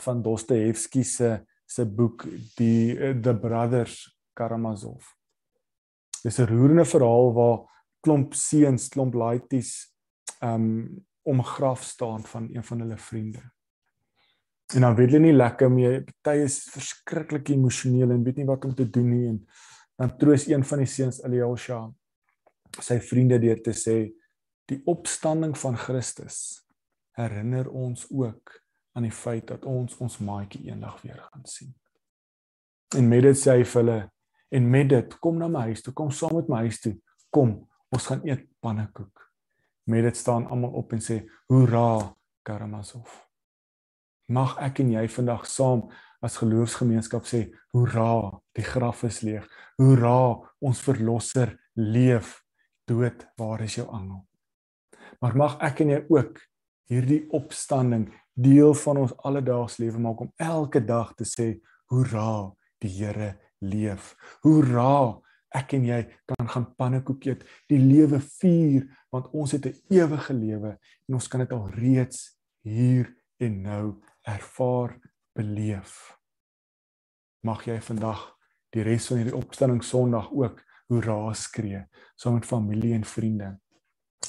van 0.00 0.22
Dostojewski 0.22 1.04
se 1.04 1.46
se 1.66 1.84
boek 1.84 2.26
die 2.56 2.96
The 3.22 3.34
Brothers 3.34 4.18
Karamazov. 4.34 5.04
Dis 6.24 6.38
'n 6.38 6.46
roerende 6.46 6.84
verhaal 6.84 7.32
waar 7.32 7.58
klomp 8.00 8.34
seuns, 8.34 8.88
klomp 8.88 9.14
laities 9.14 9.94
um 10.42 11.06
om 11.22 11.42
graf 11.44 11.82
staan 11.82 12.24
van 12.24 12.48
een 12.54 12.64
van 12.64 12.80
hulle 12.80 12.98
vriende. 12.98 13.42
En 14.74 14.80
dan 14.80 14.94
weet 14.94 15.10
hulle 15.10 15.24
nie 15.24 15.36
lekker 15.36 15.70
mee, 15.70 16.02
party 16.04 16.44
is 16.44 16.62
verskriklik 16.70 17.48
emosioneel 17.48 18.10
en 18.14 18.22
weet 18.24 18.36
nie 18.40 18.48
wat 18.48 18.64
om 18.64 18.74
te 18.74 18.86
doen 18.90 19.08
nie 19.10 19.26
en 19.28 19.40
dan 20.00 20.16
troos 20.16 20.46
een 20.48 20.64
van 20.64 20.80
die 20.80 20.88
seuns 20.88 21.20
Alyosha 21.26 21.82
sy 22.78 23.00
vriende 23.02 23.40
deur 23.42 23.58
te 23.60 23.74
sê 23.74 23.96
die 24.70 24.78
opstanding 24.88 25.56
van 25.58 25.76
Christus 25.76 26.38
herinner 27.18 27.68
ons 27.68 28.06
ook 28.10 28.54
aan 28.94 29.06
die 29.06 29.14
feit 29.14 29.48
dat 29.50 29.66
ons 29.68 29.98
ons 29.98 30.18
maatjie 30.24 30.68
eendag 30.70 31.00
weer 31.02 31.18
gaan 31.18 31.44
sien. 31.44 31.74
En 32.96 33.08
met 33.08 33.22
dit 33.22 33.38
sê 33.38 33.58
hy 33.58 33.66
vir 33.66 33.80
hulle 33.82 33.98
en 34.50 34.70
met 34.70 34.88
dit 34.90 35.18
kom 35.22 35.38
na 35.38 35.48
my 35.50 35.66
huis 35.70 35.82
toe, 35.82 35.94
kom 35.94 36.10
saam 36.14 36.34
met 36.40 36.48
my 36.50 36.64
huis 36.66 36.80
toe. 36.82 36.96
Kom, 37.30 37.52
ons 37.94 38.06
gaan 38.10 38.24
eet 38.26 38.48
pannekoek. 38.62 39.29
Met 39.84 40.04
dit 40.08 40.16
staan 40.16 40.46
almal 40.48 40.76
op 40.80 40.92
en 40.92 41.02
sê 41.04 41.22
hoera 41.48 42.14
Karamazov. 42.42 43.08
Mag 44.30 44.56
ek 44.62 44.82
en 44.84 44.92
jy 44.94 45.06
vandag 45.10 45.46
saam 45.50 45.88
as 46.22 46.36
geloofsgemeenskap 46.40 47.24
sê 47.26 47.46
hoera, 47.72 48.38
die 48.54 48.64
graf 48.66 49.04
is 49.08 49.22
leeg. 49.24 49.46
Hoera, 49.80 50.36
ons 50.60 50.82
verlosser 50.84 51.56
leef. 51.74 52.38
Dood, 52.86 53.24
waar 53.38 53.62
is 53.64 53.78
jou 53.78 53.86
angel? 53.88 54.24
Maar 55.20 55.36
mag 55.36 55.56
ek 55.64 55.82
en 55.84 55.94
jy 55.94 56.00
ook 56.12 56.40
hierdie 56.90 57.22
opstanding 57.36 58.08
deel 58.40 58.74
van 58.82 59.02
ons 59.04 59.14
alledaagse 59.26 59.82
lewe 59.82 60.00
maak 60.02 60.22
om 60.24 60.32
elke 60.40 60.82
dag 60.84 61.12
te 61.18 61.26
sê 61.28 61.52
hoera 61.92 62.50
die 62.80 62.90
Here 62.90 63.34
leef. 63.60 64.14
Hoera 64.44 65.20
ek 65.54 65.72
en 65.72 65.84
jy 65.84 66.00
kan 66.30 66.48
gaan 66.48 66.66
pannekoek 66.78 67.26
eet, 67.26 67.44
die 67.68 67.78
lewe 67.78 68.20
vier 68.40 68.86
want 69.10 69.30
ons 69.34 69.52
het 69.52 69.66
'n 69.66 69.76
ewige 69.90 70.34
lewe 70.34 70.78
en 71.08 71.14
ons 71.14 71.28
kan 71.28 71.40
dit 71.40 71.52
al 71.52 71.70
reeds 71.70 72.38
hier 72.62 73.14
en 73.38 73.62
nou 73.62 74.02
ervaar 74.22 74.98
beleef. 75.34 76.16
Mag 77.42 77.64
jy 77.64 77.80
vandag 77.80 78.36
die 78.70 78.82
res 78.82 79.06
van 79.06 79.16
hierdie 79.16 79.36
opstanding 79.36 79.82
Sondag 79.84 80.30
ook 80.32 80.62
hoera 80.86 81.32
skree 81.34 81.86
saam 82.16 82.34
met 82.34 82.46
familie 82.46 82.94
en 82.94 83.04
vriende. 83.04 83.58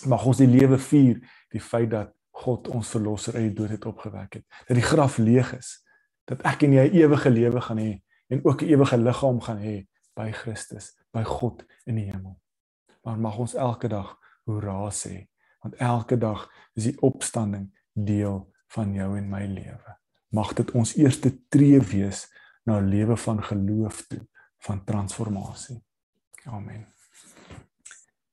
Mag 0.08 0.26
ons 0.26 0.38
die 0.38 0.48
lewe 0.48 0.78
vier, 0.80 1.20
die 1.52 1.62
feit 1.62 1.90
dat 1.92 2.14
God 2.32 2.68
ons 2.72 2.90
verlosser 2.90 3.36
uit 3.36 3.50
die 3.50 3.58
dood 3.58 3.70
het 3.70 3.86
opgewek 3.86 4.40
het. 4.40 4.46
Dat 4.68 4.78
die 4.78 4.86
graf 4.86 5.18
leeg 5.18 5.52
is. 5.58 5.82
Dat 6.26 6.42
ek 6.48 6.64
en 6.64 6.74
jy 6.74 6.86
ewige 7.04 7.30
lewe 7.30 7.62
gaan 7.62 7.78
hê 7.78 7.92
en 8.32 8.46
ook 8.46 8.62
'n 8.62 8.72
ewige 8.72 8.98
liggaam 8.98 9.42
gaan 9.42 9.60
hê 9.60 9.86
by 10.18 10.32
Christus, 10.32 10.92
by 11.14 11.24
God 11.28 11.64
in 11.86 12.00
die 12.00 12.08
hemel. 12.10 12.38
Maar 13.04 13.20
mag 13.20 13.38
ons 13.42 13.56
elke 13.58 13.90
dag 13.92 14.14
hoera 14.50 14.90
sê, 14.94 15.28
want 15.62 15.78
elke 15.82 16.18
dag 16.18 16.48
is 16.78 16.90
die 16.90 16.98
opstanding 17.06 17.70
deel 17.94 18.44
van 18.76 18.94
jou 18.96 19.10
en 19.18 19.30
my 19.30 19.44
lewe. 19.50 19.98
Mag 20.32 20.54
dit 20.58 20.72
ons 20.78 20.96
eerste 20.98 21.34
tree 21.52 21.80
wees 21.80 22.28
na 22.66 22.80
'n 22.80 22.90
lewe 22.90 23.18
van 23.18 23.44
geloof 23.44 24.08
toe, 24.08 24.28
van 24.60 24.84
transformasie. 24.84 25.84
Amen. 26.46 26.88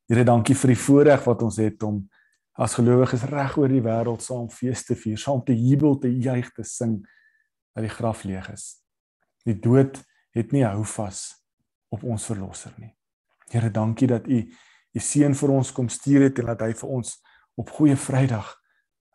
Here, 0.06 0.24
dankie 0.24 0.54
vir 0.54 0.68
die 0.68 0.82
voorreg 0.82 1.24
wat 1.24 1.42
ons 1.42 1.56
het 1.56 1.82
om 1.82 2.08
as 2.52 2.74
gelowiges 2.74 3.22
reg 3.22 3.56
oor 3.56 3.68
die 3.68 3.82
wêreld 3.82 4.22
saam 4.22 4.48
fees 4.50 4.84
te 4.84 4.94
vier, 4.94 5.18
saam 5.18 5.44
te 5.44 5.54
jubel, 5.54 5.98
te 5.98 6.08
juig, 6.08 6.52
te 6.52 6.62
sing 6.62 7.06
dat 7.74 7.82
die 7.82 7.92
graf 7.92 8.24
leeg 8.24 8.48
is. 8.50 8.82
Die 9.44 9.58
dood 9.58 10.04
het 10.30 10.52
nie 10.52 10.64
hou 10.64 10.84
vas 10.84 11.37
op 11.88 12.02
ons 12.04 12.24
verlosser 12.24 12.72
nie. 12.78 12.94
Here, 13.48 13.70
dankie 13.70 14.08
dat 14.10 14.26
U 14.28 14.42
U 14.96 15.02
seun 15.04 15.34
vir 15.36 15.52
ons 15.52 15.70
kom 15.76 15.88
stuur 15.92 16.28
het 16.28 16.40
en 16.40 16.48
dat 16.52 16.64
hy 16.64 16.72
vir 16.80 16.92
ons 16.98 17.18
op 17.60 17.70
goeie 17.76 17.96
Vrydag 17.98 18.54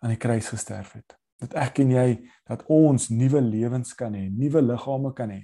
aan 0.04 0.14
die 0.14 0.22
kruis 0.22 0.52
gesterf 0.54 0.94
het. 0.98 1.16
Dat 1.42 1.56
ek 1.60 1.82
en 1.84 1.92
jy 1.96 2.08
dat 2.48 2.64
ons 2.72 3.10
nuwe 3.12 3.42
lewens 3.42 3.96
kan 3.98 4.14
hê, 4.16 4.28
nuwe 4.30 4.62
liggame 4.62 5.14
kan 5.18 5.34
hê. 5.34 5.42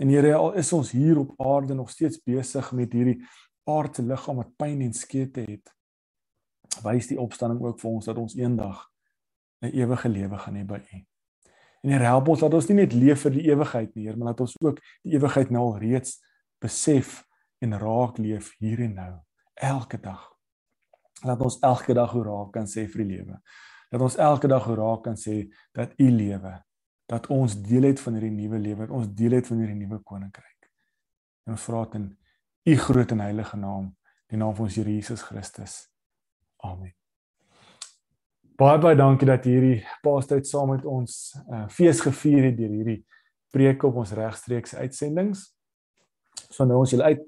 En 0.00 0.10
Here, 0.10 0.32
al 0.34 0.56
is 0.58 0.72
ons 0.74 0.90
hier 0.96 1.20
op 1.20 1.36
aarde 1.42 1.76
nog 1.78 1.92
steeds 1.92 2.18
besig 2.24 2.72
met 2.74 2.94
hierdie 2.96 3.20
aardse 3.68 4.02
liggaam 4.02 4.40
wat 4.40 4.56
pyn 4.58 4.80
en 4.82 4.96
skete 4.96 5.44
het, 5.46 5.70
wys 6.82 7.10
die 7.12 7.20
opstanding 7.20 7.60
ook 7.62 7.78
vir 7.82 7.90
ons 7.92 8.08
dat 8.08 8.18
ons 8.18 8.34
eendag 8.38 8.88
'n 9.62 9.70
ewige 9.70 10.08
lewe 10.08 10.38
gaan 10.38 10.56
hê 10.56 10.64
by 10.66 10.80
U. 10.80 11.04
En 11.82 11.90
Here 11.90 12.04
help 12.04 12.28
ons 12.28 12.40
dat 12.40 12.54
ons 12.54 12.66
nie 12.68 12.80
net 12.80 12.92
leef 12.92 13.22
vir 13.22 13.30
die 13.30 13.46
ewigheid 13.50 13.94
nie, 13.94 14.06
Heer, 14.06 14.18
maar 14.18 14.32
dat 14.32 14.40
ons 14.40 14.56
ook 14.60 14.80
die 15.02 15.14
ewigheid 15.14 15.50
nou 15.50 15.62
al 15.62 15.78
reeds 15.78 16.18
besef 16.62 17.20
en 17.62 17.76
raak 17.78 18.18
leef 18.18 18.52
hier 18.62 18.80
en 18.86 18.94
nou, 18.98 19.12
elke 19.54 20.00
dag. 20.00 20.24
Laat 21.22 21.42
ons 21.44 21.58
elke 21.62 21.94
dag 21.94 22.10
hoe 22.14 22.24
raak 22.26 22.52
kan 22.56 22.66
sê 22.66 22.86
vir 22.90 23.04
die 23.04 23.16
lewe. 23.16 23.38
Dat 23.92 24.02
ons 24.02 24.16
elke 24.16 24.48
dag 24.50 24.64
hoe 24.66 24.78
raak 24.78 25.04
kan 25.06 25.18
sê 25.18 25.44
dat 25.76 25.92
U 26.00 26.08
lewe, 26.10 26.54
dat 27.10 27.28
ons 27.30 27.54
deel 27.62 27.90
het 27.90 28.00
van 28.00 28.16
hierdie 28.16 28.34
nuwe 28.34 28.58
lewe, 28.62 28.88
ons 28.90 29.10
deel 29.14 29.38
het 29.38 29.50
van 29.50 29.60
hierdie 29.62 29.78
nuwe 29.84 30.00
koninkryk. 30.06 30.70
En 31.46 31.54
ons 31.56 31.68
vra 31.68 31.84
dit 31.84 32.00
in 32.00 32.08
U 32.72 32.76
groot 32.78 33.12
en 33.12 33.22
heilige 33.26 33.58
naam, 33.58 33.92
die 34.30 34.38
naam 34.38 34.54
van 34.56 34.68
ons 34.70 34.78
Here 34.78 34.90
Jesus 34.90 35.22
Christus. 35.26 35.78
Amen. 36.62 36.94
Baie 38.58 38.78
baie 38.78 38.96
dankie 38.98 39.26
dat 39.26 39.46
hierdie 39.48 39.80
paastyd 40.04 40.46
saam 40.46 40.70
met 40.74 40.84
ons 40.86 41.32
uh, 41.50 41.64
fees 41.72 42.02
gevier 42.04 42.50
het 42.50 42.58
deur 42.58 42.70
hierdie 42.70 43.00
preek 43.52 43.82
op 43.88 43.98
ons 44.02 44.12
regstreekse 44.16 44.78
uitsendings. 44.78 45.48
So 46.52 46.66
nou 46.68 46.82
ons 46.82 46.92
julle 46.92 47.08
uit 47.08 47.20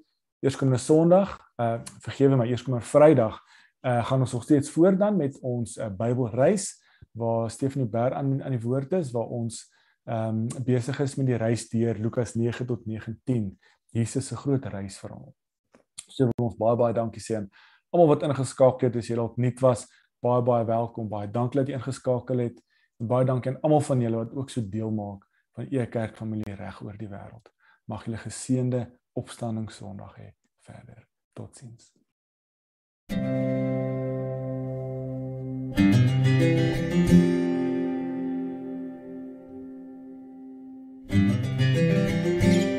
eerskomende 0.45 0.81
Sondag, 0.83 1.39
uh 1.61 1.79
vergewe 2.05 2.37
my 2.37 2.47
eerskomende 2.51 2.85
Vrydag, 2.85 3.39
uh 3.87 4.01
gaan 4.05 4.25
ons 4.25 4.33
nog 4.37 4.43
steeds 4.45 4.71
voort 4.71 4.99
dan 5.01 5.17
met 5.17 5.39
ons 5.41 5.77
uh, 5.79 5.89
Bybelreis 5.89 6.75
waar 7.17 7.51
Stephanie 7.51 7.89
Ber 7.89 8.15
aan 8.15 8.43
aan 8.43 8.53
die 8.53 8.61
woord 8.61 8.93
is 8.93 9.13
waar 9.15 9.31
ons 9.33 9.63
ehm 10.05 10.43
um, 10.45 10.65
besig 10.65 10.99
is 11.01 11.15
met 11.17 11.27
die 11.31 11.37
reis 11.41 11.69
deur 11.71 11.97
Lukas 11.97 12.35
9 12.35 12.67
tot 12.67 12.85
19. 12.87 13.47
Jesus 13.97 14.27
se 14.29 14.37
groot 14.37 14.65
reisverhaal. 14.65 15.33
So 16.09 16.29
wil 16.29 16.51
ons 16.51 16.59
baie 16.61 16.77
baie 16.77 16.93
dankie 16.93 17.23
sê 17.25 17.39
aan 17.39 17.49
almal 17.95 18.11
wat 18.13 18.27
ingeskakel 18.29 18.91
het 18.91 18.99
as 19.01 19.09
jy 19.09 19.17
dalk 19.17 19.39
nuut 19.41 19.63
was. 19.65 19.87
Baie 20.21 20.43
baie 20.45 20.67
welkom. 20.69 21.09
Baie 21.09 21.31
dankie 21.31 21.63
dat 21.63 21.73
jy 21.73 21.79
ingeskakel 21.79 22.45
het. 22.45 22.61
Baie 23.01 23.25
dankie 23.25 23.55
aan 23.55 23.63
almal 23.63 23.81
van 23.89 24.05
julle 24.05 24.21
wat 24.27 24.37
ook 24.37 24.53
so 24.53 24.61
deel 24.61 24.93
maak 24.93 25.25
van 25.57 25.71
u 25.71 25.87
kerk 25.87 26.17
familie 26.17 26.57
reg 26.59 26.83
oor 26.83 26.99
die 26.99 27.09
wêreld. 27.09 27.49
Mag 27.89 28.05
julle 28.05 28.21
geseënde 28.21 28.85
opstanding 29.15 29.71
Sondag 29.71 30.15
hê 30.19 30.35
verder. 30.67 31.09
Totsiens. 31.35 31.93
thank 33.09 33.89
you 33.89 33.94